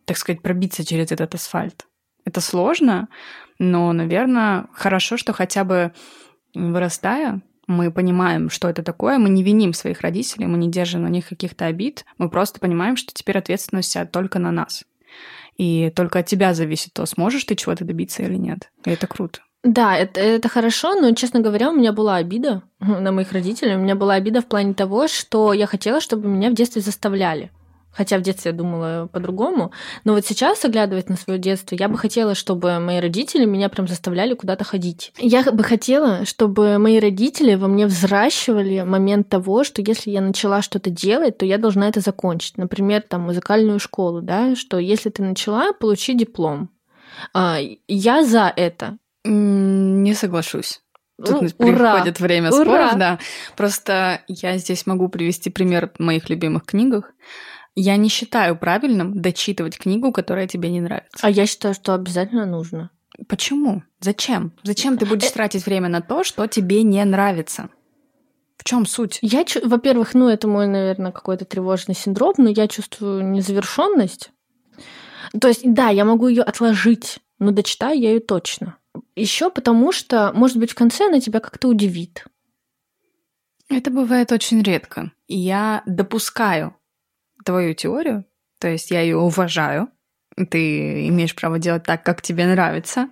[0.06, 1.86] так сказать, пробиться через этот асфальт.
[2.26, 3.10] Это сложно,
[3.60, 5.91] но, наверное, хорошо, что хотя бы
[6.56, 11.08] вырастая, мы понимаем, что это такое, мы не виним своих родителей, мы не держим на
[11.08, 14.84] них каких-то обид, мы просто понимаем, что теперь ответственность вся только на нас.
[15.58, 18.71] И только от тебя зависит то, сможешь ты чего-то добиться или нет.
[18.86, 19.41] И это круто.
[19.63, 23.76] Да, это, это хорошо, но, честно говоря, у меня была обида на моих родителей.
[23.76, 27.52] У меня была обида в плане того, что я хотела, чтобы меня в детстве заставляли.
[27.93, 29.71] Хотя в детстве я думала по-другому.
[30.03, 33.88] Но вот сейчас, оглядываясь на свое детство, я бы хотела, чтобы мои родители меня прям
[33.88, 35.13] заставляли куда-то ходить.
[35.17, 40.62] Я бы хотела, чтобы мои родители во мне взращивали момент того, что если я начала
[40.62, 42.58] что-то делать, то я должна это закончить.
[42.58, 46.69] Например, там музыкальную школу, да, что если ты начала, получи диплом.
[47.34, 48.97] А, я за это.
[49.23, 50.82] Не соглашусь.
[51.23, 52.63] Тут ну, приходит время Ура!
[52.63, 53.19] споров, да.
[53.56, 57.13] Просто я здесь могу привести пример моих любимых книгах.
[57.76, 61.18] Я не считаю правильным дочитывать книгу, которая тебе не нравится.
[61.22, 62.92] А я считаю, что обязательно нужно.
[63.28, 63.84] Почему?
[64.00, 64.54] Зачем?
[64.64, 67.70] Зачем ты будешь э, тратить время на то, что тебе не нравится?
[68.58, 69.20] В чем суть?
[69.22, 74.32] Я, во-первых, ну это мой, наверное, какой-то тревожный синдром, но я чувствую незавершенность.
[75.40, 78.78] То есть, да, я могу ее отложить, но дочитаю я ее точно.
[79.16, 82.26] Еще потому что, может быть, в конце она тебя как-то удивит.
[83.70, 85.12] Это бывает очень редко.
[85.28, 86.76] Я допускаю
[87.43, 88.25] твою теорию,
[88.60, 89.89] то есть я ее уважаю,
[90.49, 93.10] ты имеешь право делать так, как тебе нравится.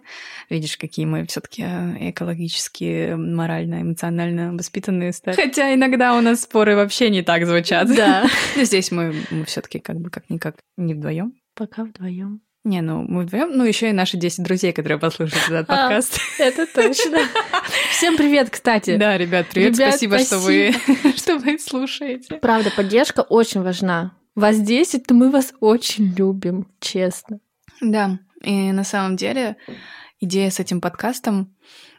[0.49, 5.35] Видишь, какие мы все-таки э, экологически, морально, эмоционально воспитанные стали.
[5.35, 7.87] Хотя иногда у нас споры вообще не так звучат.
[7.95, 8.25] Да.
[8.55, 11.33] Но здесь мы, мы все-таки как бы как-никак не вдвоем.
[11.55, 12.41] Пока вдвоем.
[12.63, 16.19] Не, ну мы вдвоем, ну еще и наши 10 друзей, которые послушают этот а, подкаст.
[16.39, 17.17] А, это точно.
[17.91, 18.97] Всем привет, кстати.
[18.97, 22.35] Да, ребят, привет, ребят, спасибо, спасибо, что вы, что вы слушаете.
[22.35, 27.39] Правда, поддержка очень важна вас 10, то мы вас очень любим, честно.
[27.81, 29.57] Да, и на самом деле
[30.19, 31.53] идея с этим подкастом,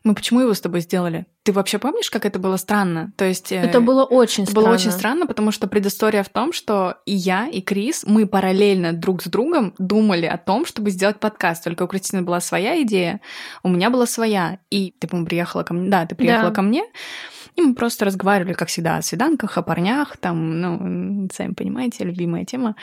[0.04, 1.26] мы почему его с тобой сделали?
[1.44, 3.12] Ты вообще помнишь, как это было странно?
[3.16, 3.52] То есть...
[3.52, 4.66] Э, это было очень это странно.
[4.66, 8.92] было очень странно, потому что предыстория в том, что и я, и Крис, мы параллельно
[8.92, 11.64] друг с другом думали о том, чтобы сделать подкаст.
[11.64, 13.20] Только у Кристины была своя идея,
[13.62, 14.58] у меня была своя.
[14.70, 15.88] И ты, по-моему, приехала ко мне.
[15.88, 16.54] Да, ты приехала да.
[16.54, 16.84] ко мне.
[17.56, 22.44] И мы просто разговаривали, как всегда, о свиданках, о парнях, там, ну, сами понимаете, любимая
[22.44, 22.76] тема.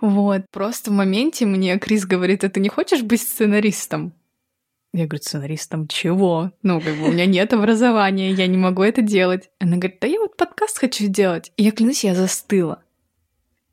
[0.00, 4.12] Вот, просто в моменте мне Крис говорит, а ты не хочешь быть сценаристом?
[4.92, 6.50] Я говорю, сценаристом чего?
[6.62, 9.48] Ну, как бы у меня нет образования, я не могу это делать.
[9.58, 11.52] Она говорит, да я вот подкаст хочу сделать.
[11.56, 12.82] И я клянусь, я застыла.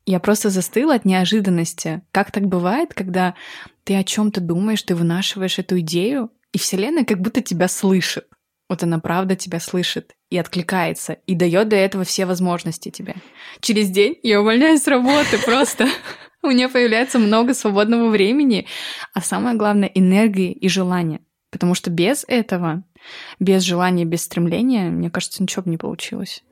[0.05, 2.03] Я просто застыла от неожиданности.
[2.11, 3.35] Как так бывает, когда
[3.83, 8.27] ты о чем-то думаешь, ты вынашиваешь эту идею, и Вселенная как будто тебя слышит.
[8.69, 13.15] Вот она правда тебя слышит и откликается, и дает до этого все возможности тебе.
[13.61, 15.87] Через день я увольняюсь с работы просто.
[16.43, 18.67] У меня появляется много свободного времени,
[19.13, 21.19] а самое главное— энергии и желания.
[21.51, 22.83] Потому что без этого,
[23.39, 26.43] без желания, без стремления, мне кажется, ничего бы не получилось.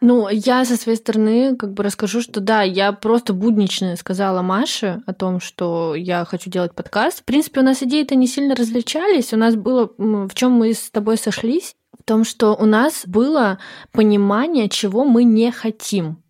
[0.00, 5.02] Ну, я со своей стороны как бы расскажу, что да, я просто буднично сказала Маше
[5.06, 7.20] о том, что я хочу делать подкаст.
[7.20, 9.32] В принципе, у нас идеи-то не сильно различались.
[9.32, 13.58] У нас было, в чем мы с тобой сошлись, в том, что у нас было
[13.90, 16.22] понимание, чего мы не хотим.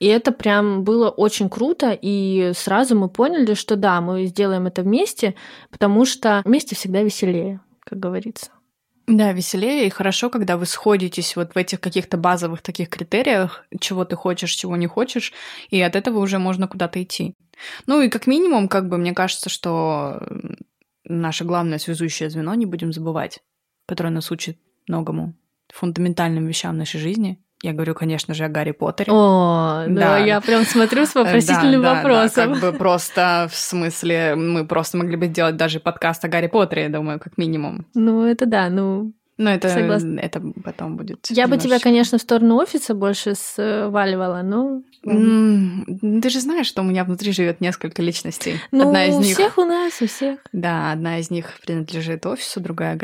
[0.00, 4.82] И это прям было очень круто, и сразу мы поняли, что да, мы сделаем это
[4.82, 5.34] вместе,
[5.70, 8.50] потому что вместе всегда веселее, как говорится.
[9.06, 14.06] Да, веселее и хорошо, когда вы сходитесь вот в этих каких-то базовых таких критериях, чего
[14.06, 15.34] ты хочешь, чего не хочешь,
[15.68, 17.34] и от этого уже можно куда-то идти.
[17.86, 20.22] Ну и как минимум, как бы мне кажется, что
[21.04, 23.40] наше главное связующее звено, не будем забывать,
[23.86, 25.34] которое нас учит многому
[25.68, 29.10] фундаментальным вещам нашей жизни, я говорю, конечно же, о Гарри Поттере.
[29.10, 32.52] О, да, да я прям смотрю с вопросительным да, вопросом.
[32.52, 36.48] Да, как бы просто, в смысле, мы просто могли бы сделать даже подкаст о Гарри
[36.48, 37.86] Поттере, я думаю, как минимум.
[37.94, 40.20] Ну, это да, ну, ну, это, Согласна.
[40.20, 41.26] это потом будет.
[41.30, 41.48] Я немножечко.
[41.48, 44.82] бы тебя, конечно, в сторону офиса больше сваливала, но.
[45.04, 48.60] Mm, ты же знаешь, что у меня внутри живет несколько личностей.
[48.70, 49.34] Ну, одна из у них...
[49.34, 50.38] всех у нас, у всех.
[50.52, 52.96] Да, одна из них принадлежит офису, другая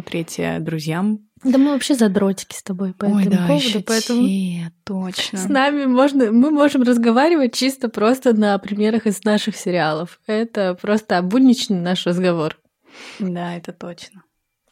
[0.00, 1.20] третье друзьям.
[1.44, 5.38] Да мы вообще задротики с тобой по Ой, этому да, поводу, еще поэтому те, точно.
[5.38, 10.20] с нами можно, мы можем разговаривать чисто просто на примерах из наших сериалов.
[10.26, 12.58] Это просто будничный наш разговор.
[13.18, 14.22] Да, это точно.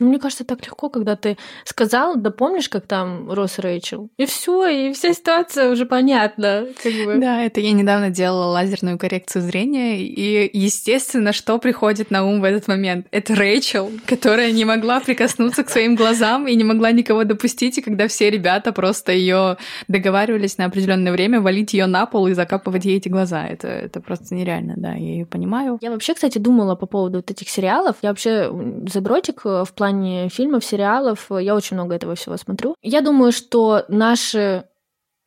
[0.00, 4.08] Ну, мне кажется, так легко, когда ты сказал, да помнишь, как там рос Рэйчел?
[4.16, 6.66] И все, и вся ситуация уже понятна.
[6.82, 7.18] Как бы.
[7.18, 12.44] Да, это я недавно делала лазерную коррекцию зрения, и, естественно, что приходит на ум в
[12.44, 13.06] этот момент?
[13.10, 17.82] Это Рэйчел, которая не могла прикоснуться к своим глазам и не могла никого допустить, и
[17.82, 22.86] когда все ребята просто ее договаривались на определенное время валить ее на пол и закапывать
[22.86, 23.46] ей эти глаза.
[23.46, 25.78] Это, это просто нереально, да, я ее понимаю.
[25.82, 27.96] Я вообще, кстати, думала по поводу вот этих сериалов.
[28.00, 28.50] Я вообще
[28.90, 31.26] задротик в плане плане фильмов, сериалов.
[31.30, 32.74] Я очень много этого всего смотрю.
[32.82, 34.64] Я думаю, что наши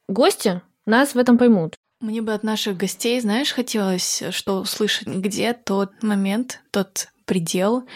[0.07, 1.75] гости нас в этом поймут.
[1.99, 7.87] Мне бы от наших гостей, знаешь, хотелось что услышать, где тот момент, тот предел,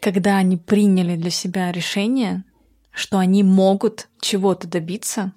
[0.00, 2.44] когда они приняли для себя решение,
[2.92, 5.32] что они могут чего-то добиться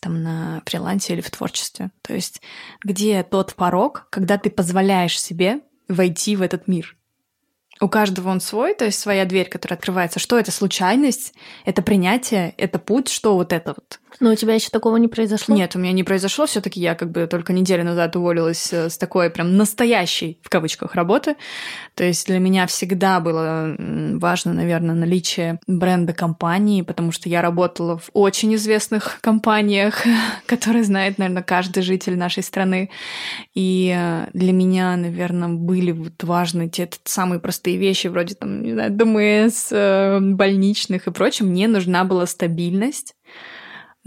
[0.00, 1.90] там на фрилансе или в творчестве.
[2.02, 2.40] То есть
[2.84, 6.97] где тот порог, когда ты позволяешь себе войти в этот мир.
[7.80, 10.18] У каждого он свой, то есть своя дверь, которая открывается.
[10.18, 11.34] Что это случайность?
[11.64, 12.54] Это принятие?
[12.56, 13.08] Это путь?
[13.08, 14.00] Что вот это вот?
[14.20, 15.54] Но у тебя еще такого не произошло?
[15.54, 16.46] Нет, у меня не произошло.
[16.46, 20.94] Все-таки я как бы только неделю назад уволилась э, с такой прям настоящей, в кавычках,
[20.94, 21.36] работы.
[21.94, 27.98] То есть для меня всегда было важно, наверное, наличие бренда компании, потому что я работала
[27.98, 30.02] в очень известных компаниях,
[30.46, 32.90] которые знает, наверное, каждый житель нашей страны.
[33.54, 38.72] И э, для меня, наверное, были вот важны те самые простые вещи, вроде там, не
[38.72, 41.48] знаю, ДМС, э, больничных и прочее.
[41.48, 43.14] Мне нужна была стабильность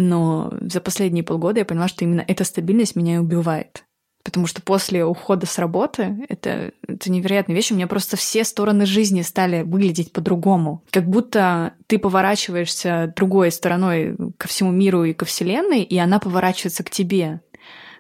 [0.02, 3.86] но за последние полгода я поняла, что именно эта стабильность меня и убивает.
[4.24, 7.72] Потому что после ухода с работы это, это невероятная вещь.
[7.72, 10.84] У меня просто все стороны жизни стали выглядеть по-другому.
[10.92, 16.84] Как будто ты поворачиваешься другой стороной ко всему миру и ко Вселенной, и она поворачивается
[16.84, 17.42] к тебе.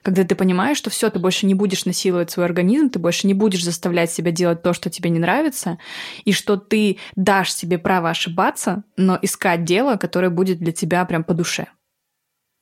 [0.01, 3.33] Когда ты понимаешь, что все, ты больше не будешь насиловать свой организм, ты больше не
[3.33, 5.77] будешь заставлять себя делать то, что тебе не нравится,
[6.25, 11.23] и что ты дашь себе право ошибаться, но искать дело, которое будет для тебя прям
[11.23, 11.67] по душе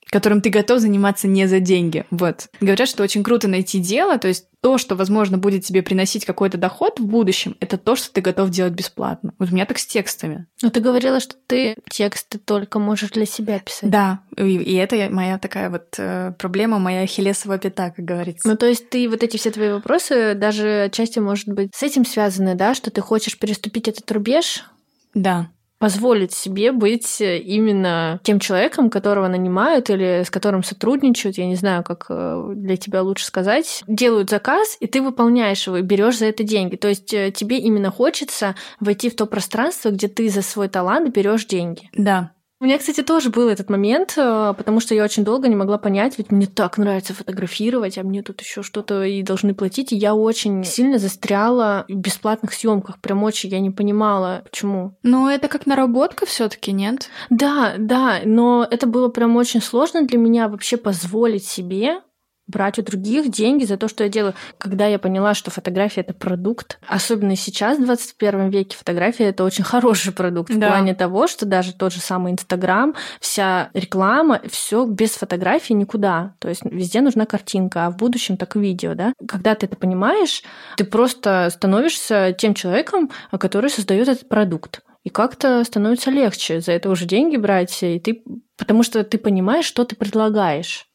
[0.09, 2.05] которым ты готов заниматься не за деньги.
[2.11, 2.47] Вот.
[2.59, 6.57] Говорят, что очень круто найти дело, то есть то, что, возможно, будет тебе приносить какой-то
[6.57, 9.33] доход в будущем, это то, что ты готов делать бесплатно.
[9.39, 10.47] Вот у меня так с текстами.
[10.61, 13.89] Но ты говорила, что ты тексты только можешь для себя писать.
[13.89, 18.47] Да, и, и это моя такая вот э, проблема, моя хилесова пята, как говорится.
[18.47, 22.05] Ну, то есть ты вот эти все твои вопросы даже отчасти, может быть, с этим
[22.05, 24.65] связаны, да, что ты хочешь переступить этот рубеж?
[25.13, 31.47] Да позволить себе быть э, именно тем человеком, которого нанимают или с которым сотрудничают, я
[31.47, 35.81] не знаю, как э, для тебя лучше сказать, делают заказ, и ты выполняешь его и
[35.81, 36.75] берешь за это деньги.
[36.75, 41.13] То есть э, тебе именно хочется войти в то пространство, где ты за свой талант
[41.15, 41.89] берешь деньги.
[41.93, 45.55] Да, у меня, кстати, тоже был этот момент, э, потому что я очень долго не
[45.55, 49.93] могла понять, ведь мне так нравится фотографировать, а мне тут еще что-то и должны платить.
[49.93, 52.99] И я очень сильно застряла в бесплатных съемках.
[52.99, 54.97] Прям очень я не понимала, почему.
[55.03, 57.09] Но это как наработка все-таки, нет?
[57.29, 62.01] Да, да, но это было прям очень сложно для меня вообще позволить себе
[62.49, 64.33] брать у других деньги за то, что я делаю.
[64.57, 69.63] Когда я поняла, что фотография— это продукт, особенно сейчас, в 21 веке, фотография— это очень
[69.63, 70.67] хороший продукт да.
[70.67, 76.33] в плане того, что даже тот же самый Инстаграм, вся реклама, все без фотографии никуда.
[76.39, 79.13] То есть везде нужна картинка, а в будущем так и видео, да?
[79.27, 80.43] Когда ты это понимаешь,
[80.75, 84.81] ты просто становишься тем человеком, который создает этот продукт.
[85.03, 88.23] И как-то становится легче за это уже деньги брать, и ты,
[88.57, 90.88] потому что ты понимаешь, что ты предлагаешь.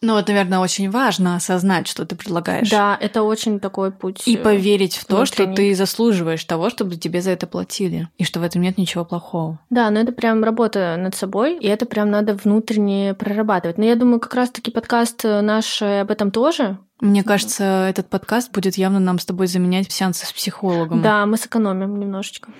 [0.00, 2.70] Ну вот, наверное, очень важно осознать, что ты предлагаешь.
[2.70, 4.22] Да, это очень такой путь.
[4.28, 5.52] И поверить в то, внутренний.
[5.52, 8.08] что ты заслуживаешь того, чтобы тебе за это платили.
[8.16, 9.58] И что в этом нет ничего плохого.
[9.70, 13.76] Да, но это прям работа над собой, и это прям надо внутренне прорабатывать.
[13.76, 16.78] Но я думаю, как раз-таки подкаст наш об этом тоже.
[17.00, 21.02] Мне кажется, этот подкаст будет явно нам с тобой заменять сеансы с психологом.
[21.02, 22.50] Да, мы сэкономим немножечко.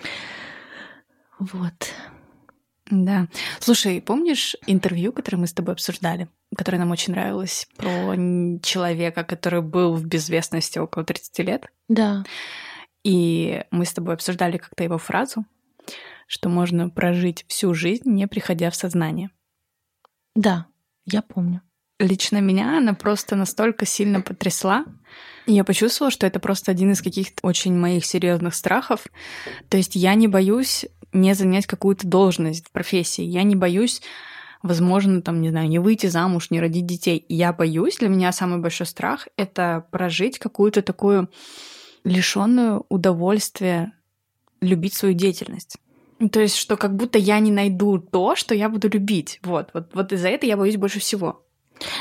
[1.39, 1.75] Вот.
[2.91, 3.29] Да.
[3.61, 8.15] Слушай, помнишь интервью, которое мы с тобой обсуждали, которое нам очень нравилось, про
[8.63, 11.67] человека, который был в безвестности около 30 лет?
[11.89, 12.25] Да.
[13.05, 15.45] И мы с тобой обсуждали как-то его фразу,
[16.27, 19.31] что можно прожить всю жизнь, не приходя в сознание.
[20.35, 20.67] Да,
[21.05, 21.63] я помню.
[21.99, 24.85] Лично меня она просто настолько сильно потрясла.
[25.47, 29.07] Я почувствовала, что это просто один из каких-то очень моих серьезных страхов.
[29.69, 33.23] То есть я не боюсь не занять какую-то должность в профессии.
[33.23, 34.03] Я не боюсь,
[34.63, 37.25] возможно, там, не знаю, не выйти замуж, не родить детей.
[37.29, 41.31] Я боюсь, для меня самый большой страх— это прожить какую-то такую
[42.05, 43.93] лишенную удовольствия
[44.61, 45.79] любить свою деятельность.
[46.33, 49.41] То есть, что как будто я не найду то, что я буду любить.
[49.43, 51.45] Вот, вот, вот из-за этого я боюсь больше всего.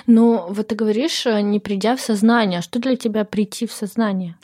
[0.05, 2.61] Ну, вот ты говоришь, э, не придя в сознание.
[2.61, 4.37] Что для тебя прийти в сознание?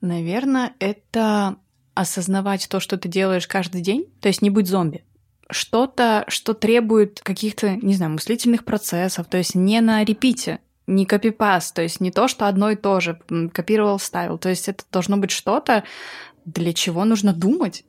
[0.00, 1.56] Наверное, это
[1.94, 5.04] осознавать то, что ты делаешь каждый день, то есть не быть зомби.
[5.50, 11.74] Что-то, что требует каких-то, не знаю, мыслительных процессов, то есть не на репите, не копипаст,
[11.74, 13.20] то есть не то, что одно и то же,
[13.52, 14.38] копировал, ставил.
[14.38, 15.84] То есть это должно быть что-то,
[16.44, 17.84] для чего нужно думать.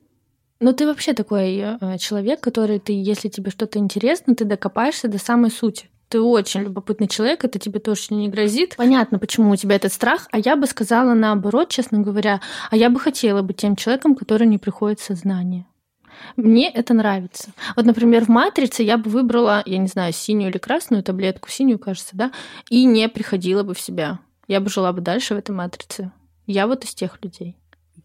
[0.60, 5.18] Ну, ты вообще такой э, человек, который ты, если тебе что-то интересно, ты докопаешься до
[5.18, 5.90] самой сути.
[6.10, 8.76] Ты очень любопытный человек, это тебе точно не грозит.
[8.78, 12.90] Понятно, почему у тебя этот страх, а я бы сказала наоборот, честно говоря, а я
[12.90, 15.66] бы хотела быть тем человеком, который не приходит в сознание.
[16.38, 17.52] Мне это нравится.
[17.76, 21.80] Вот, например, в «Матрице» я бы выбрала, я не знаю, синюю или красную таблетку, синюю,
[21.80, 22.32] кажется, да,
[22.70, 24.20] и не приходила бы в себя.
[24.48, 26.12] Я бы жила бы дальше в этой «Матрице».
[26.48, 27.58] Я вот из тех людей.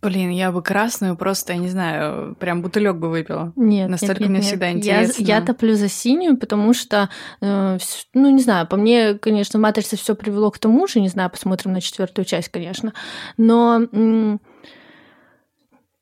[0.02, 3.52] Блин, я бы красную просто, я не знаю, прям бутылек бы выпила.
[3.54, 4.46] Нет, Настолько нет, нет, мне нет.
[4.46, 5.22] всегда интересно.
[5.22, 7.10] Я, я топлю за синюю, потому что,
[7.42, 7.78] э,
[8.14, 11.72] ну, не знаю, по мне, конечно, матрица все привело к тому же, не знаю, посмотрим
[11.74, 12.94] на четвертую часть, конечно.
[13.36, 14.40] Но м-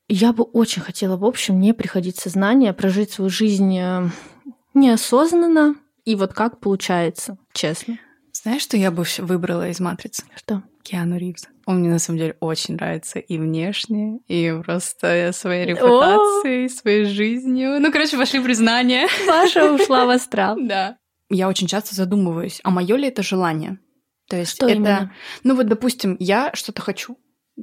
[0.07, 4.07] я бы очень хотела, в общем, не приходить в сознание, прожить свою жизнь э,
[4.73, 5.75] неосознанно,
[6.05, 7.97] и вот как получается, честно.
[8.41, 10.23] Знаешь, что я бы выбрала из «Матрицы»?
[10.33, 10.63] Что?
[10.83, 11.47] Киану Ривз.
[11.65, 16.69] Он мне на самом деле очень нравится и внешне, и просто своей репутацией, О!
[16.69, 17.81] своей жизнью.
[17.81, 19.07] Ну, короче, пошли признания.
[19.27, 20.55] Паша ушла в астрал.
[20.57, 20.95] Да.
[21.29, 23.77] Я очень часто задумываюсь, а мое ли это желание?
[24.29, 25.13] То есть что это, именно?
[25.43, 27.17] ну вот, допустим, я что-то хочу,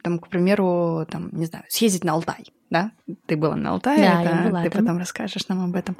[0.04, 2.92] там, к примеру, там, не знаю, съездить на Алтай, да?
[3.26, 4.42] Ты была на Алтае, да, да?
[4.42, 4.84] я была ты там.
[4.84, 5.96] потом расскажешь нам об этом.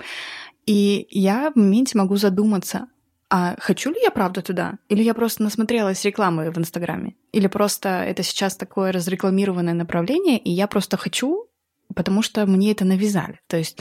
[0.67, 2.89] И я в моменте могу задуматься,
[3.29, 4.79] а хочу ли я правда туда?
[4.89, 7.17] Или я просто насмотрелась рекламы в Инстаграме?
[7.33, 11.49] Или просто это сейчас такое разрекламированное направление, и я просто хочу,
[11.95, 13.41] потому что мне это навязали.
[13.49, 13.79] То есть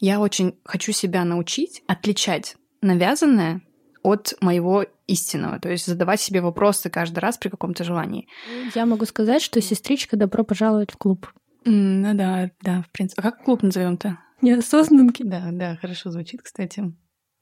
[0.00, 3.62] я очень хочу себя научить отличать навязанное
[4.02, 5.58] от моего истинного.
[5.58, 8.28] То есть задавать себе вопросы каждый раз при каком-то желании.
[8.74, 11.32] Я могу сказать, что сестричка добро пожаловать в клуб.
[11.64, 13.20] Mm, ну да, да, в принципе.
[13.20, 14.18] А как клуб назовем-то?
[14.40, 15.22] Неосознанки.
[15.24, 16.92] Да, да, хорошо звучит, кстати.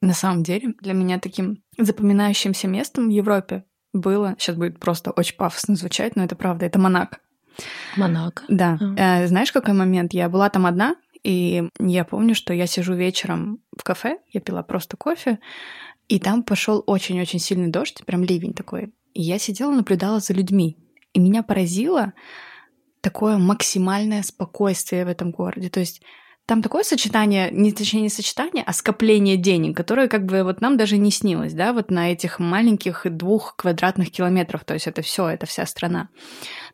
[0.01, 5.36] На самом деле, для меня таким запоминающимся местом в Европе было, сейчас будет просто очень
[5.36, 7.18] пафосно звучать, но это правда, это Монако.
[7.97, 8.42] Монако?
[8.49, 8.78] Да.
[8.80, 9.22] А.
[9.22, 10.12] Э, знаешь, какой момент?
[10.12, 14.62] Я была там одна, и я помню, что я сижу вечером в кафе, я пила
[14.62, 15.38] просто кофе,
[16.09, 18.92] и там пошел очень-очень сильный дождь, прям ливень такой.
[19.14, 20.76] И я сидела, наблюдала за людьми.
[21.14, 22.12] И меня поразило
[23.01, 25.70] такое максимальное спокойствие в этом городе.
[25.70, 26.03] То есть
[26.47, 30.76] там такое сочетание, не точнее не сочетание, а скопление денег, которое как бы вот нам
[30.76, 35.28] даже не снилось, да, вот на этих маленьких двух квадратных километров, то есть это все,
[35.28, 36.09] это вся страна.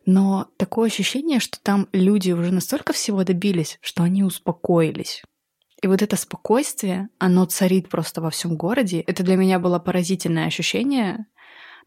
[0.05, 5.23] Но такое ощущение, что там люди уже настолько всего добились, что они успокоились.
[5.81, 9.01] И вот это спокойствие, оно царит просто во всем городе.
[9.01, 11.25] Это для меня было поразительное ощущение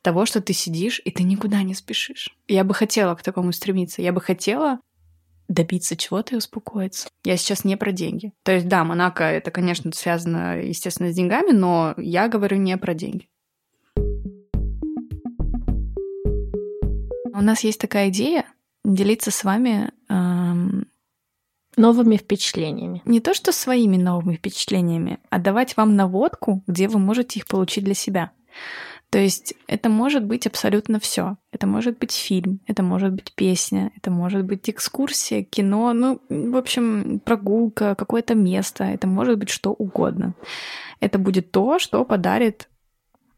[0.02, 2.36] того, что ты сидишь и ты никуда не спешишь.
[2.46, 4.02] Я бы хотела к такому стремиться.
[4.02, 4.80] Я бы хотела
[5.48, 7.08] добиться чего-то и успокоиться.
[7.24, 8.32] Я сейчас не про деньги.
[8.42, 12.94] То есть, да, Монако это, конечно, связано, естественно, с деньгами, но я говорю не про
[12.94, 13.28] деньги.
[17.32, 18.46] У нас есть такая идея
[18.82, 20.86] делиться с вами эм,
[21.76, 23.02] новыми впечатлениями.
[23.04, 27.84] Не то, что своими новыми впечатлениями, а давать вам наводку, где вы можете их получить
[27.84, 28.32] для себя.
[29.10, 31.36] То есть это может быть абсолютно все.
[31.52, 36.56] Это может быть фильм, это может быть песня, это может быть экскурсия, кино, ну, в
[36.56, 40.34] общем, прогулка, какое-то место, это может быть что угодно.
[41.00, 42.68] Это будет то, что подарит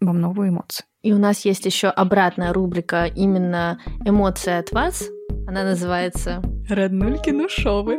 [0.01, 0.85] вам новые эмоции.
[1.03, 5.05] И у нас есть еще обратная рубрика именно эмоции от вас.
[5.47, 7.99] Она называется Роднульки Нушовы.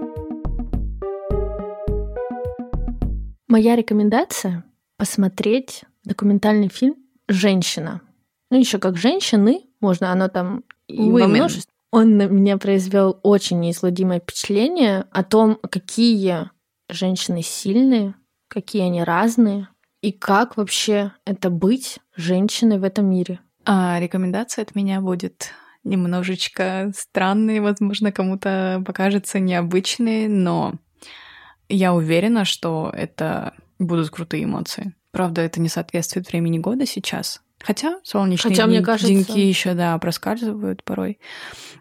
[3.47, 4.63] Моя рекомендация
[4.97, 6.95] посмотреть документальный фильм
[7.29, 8.01] женщина.
[8.51, 11.71] Ну, еще как женщины, можно оно там и во множестве.
[11.91, 16.49] Он на меня произвел очень неизгладимое впечатление о том, какие
[16.89, 18.15] женщины сильные,
[18.47, 19.69] какие они разные,
[20.01, 23.39] и как вообще это быть женщиной в этом мире.
[23.65, 25.51] А рекомендация от меня будет
[25.83, 30.75] немножечко странной, возможно, кому-то покажется необычной, но
[31.69, 34.93] я уверена, что это будут крутые эмоции.
[35.11, 37.41] Правда, это не соответствует времени года сейчас.
[37.61, 39.07] Хотя солнечные Хотя, дни, мне кажется...
[39.11, 41.19] деньки еще, да, проскальзывают порой.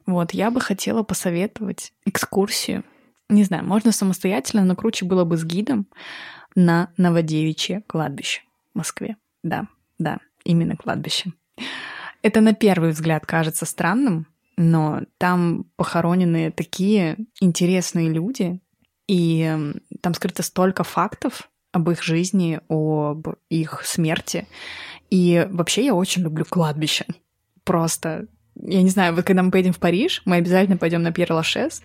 [0.07, 2.85] Вот, я бы хотела посоветовать экскурсию.
[3.29, 5.87] Не знаю, можно самостоятельно, но круче было бы с гидом
[6.55, 8.43] на Новодевичье кладбище
[8.75, 9.17] в Москве.
[9.43, 9.69] Да,
[9.99, 11.33] да, именно кладбище.
[12.23, 14.27] Это на первый взгляд кажется странным,
[14.57, 18.61] но там похоронены такие интересные люди,
[19.07, 24.47] и там скрыто столько фактов об их жизни, об их смерти.
[25.11, 27.07] И вообще я очень люблю кладбище.
[27.65, 31.33] Просто, я не знаю, вот когда мы поедем в Париж, мы обязательно пойдем на Пьер
[31.33, 31.83] Лашес.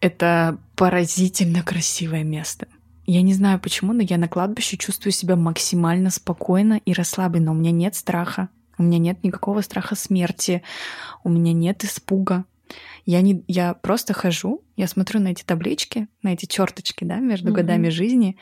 [0.00, 2.66] Это поразительно красивое место.
[3.06, 7.50] Я не знаю почему, но я на кладбище чувствую себя максимально спокойно и расслабленно.
[7.50, 8.48] У меня нет страха.
[8.78, 10.62] У меня нет никакого страха смерти.
[11.24, 12.44] У меня нет испуга.
[13.04, 17.50] Я, не, я просто хожу, я смотрю на эти таблички, на эти черточки, да, между
[17.50, 17.54] mm-hmm.
[17.54, 18.36] годами жизни,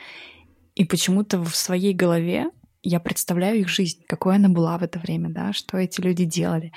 [0.75, 2.49] и почему-то в своей голове
[2.83, 6.71] я представляю их жизнь, какой она была в это время, да, что эти люди делали.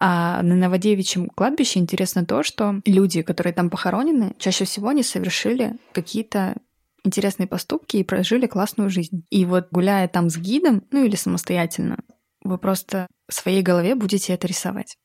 [0.00, 5.76] А на Новодевичьем кладбище интересно то, что люди, которые там похоронены, чаще всего они совершили
[5.92, 6.56] какие-то
[7.04, 9.24] интересные поступки и прожили классную жизнь.
[9.30, 11.98] И вот гуляя там с гидом, ну или самостоятельно,
[12.42, 14.96] вы просто в своей голове будете это рисовать.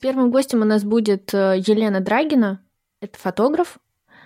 [0.00, 2.64] Первым гостем у нас будет э, Елена Драгина.
[3.00, 3.78] Это фотограф.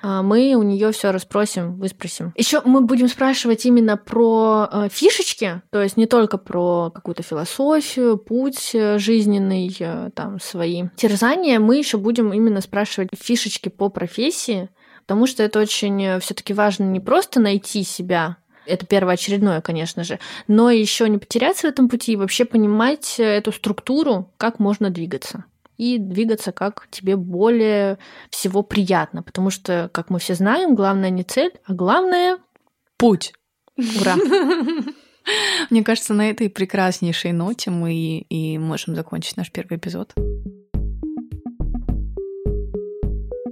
[0.03, 2.35] А мы у нее все расспросим, выспросим.
[2.37, 8.18] Еще мы будем спрашивать именно про э, фишечки, то есть не только про какую-то философию,
[8.18, 9.75] путь э, жизненный,
[10.14, 11.59] там свои терзания.
[11.59, 14.68] Мы еще будем именно спрашивать фишечки по профессии,
[15.07, 20.18] потому что это очень все-таки важно не просто найти себя, это первоочередное, конечно же,
[20.49, 25.45] но еще не потеряться в этом пути и вообще понимать эту структуру, как можно двигаться
[25.77, 27.99] и двигаться как тебе более
[28.31, 29.22] всего приятно.
[29.22, 32.39] Потому что, как мы все знаем, главное не цель, а главное—
[32.97, 33.33] путь.
[33.77, 34.16] Ура!
[35.70, 40.12] Мне кажется, на этой прекраснейшей ноте мы и можем закончить наш первый эпизод.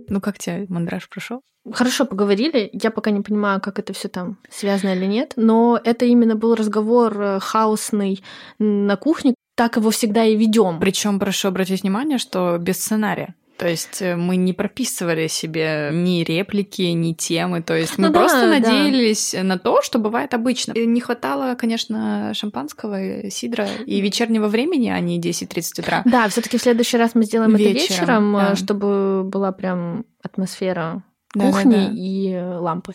[0.08, 1.40] Ну как тебе мандраж прошел?
[1.72, 2.68] Хорошо поговорили.
[2.72, 6.54] Я пока не понимаю, как это все там связано или нет, но это именно был
[6.54, 8.22] разговор э, хаосный
[8.58, 10.80] на кухне, так его всегда и ведем.
[10.80, 13.34] Причем прошу обратить внимание, что без сценария.
[13.62, 17.62] То есть э, мы не прописывали себе ни реплики, ни темы.
[17.62, 19.44] То есть мы ну, просто да, надеялись да.
[19.44, 20.72] на то, что бывает обычно.
[20.72, 26.02] И не хватало, конечно, шампанского, сидра и вечернего времени, а не 10-30 утра.
[26.04, 28.56] Да, все таки в следующий раз мы сделаем вечером, это вечером, да.
[28.56, 31.92] чтобы была прям атмосфера да, кухни да, да.
[31.94, 32.94] и лампы.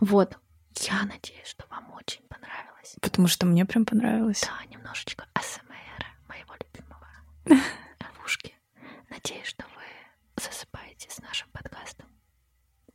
[0.00, 0.38] Вот.
[0.80, 2.96] Я надеюсь, что вам очень понравилось.
[3.02, 4.40] Потому что мне прям понравилось.
[4.46, 5.69] Да, немножечко АСМР
[8.00, 8.54] ловушки.
[9.08, 12.06] Надеюсь, что вы засыпаете с нашим подкастом.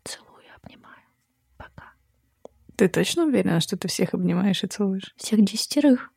[0.03, 1.03] Целую, обнимаю.
[1.58, 1.93] Пока.
[2.76, 5.14] Ты точно уверена, что ты всех обнимаешь и целуешь?
[5.18, 6.12] Всех десятерых.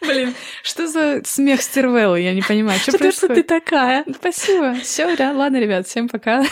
[0.00, 2.20] Блин, что за смех стервеллы?
[2.20, 3.34] Я не понимаю, что, что происходит.
[3.36, 4.04] ты такая.
[4.12, 4.74] Спасибо.
[4.74, 6.44] Все, да, ладно, ребят, всем пока.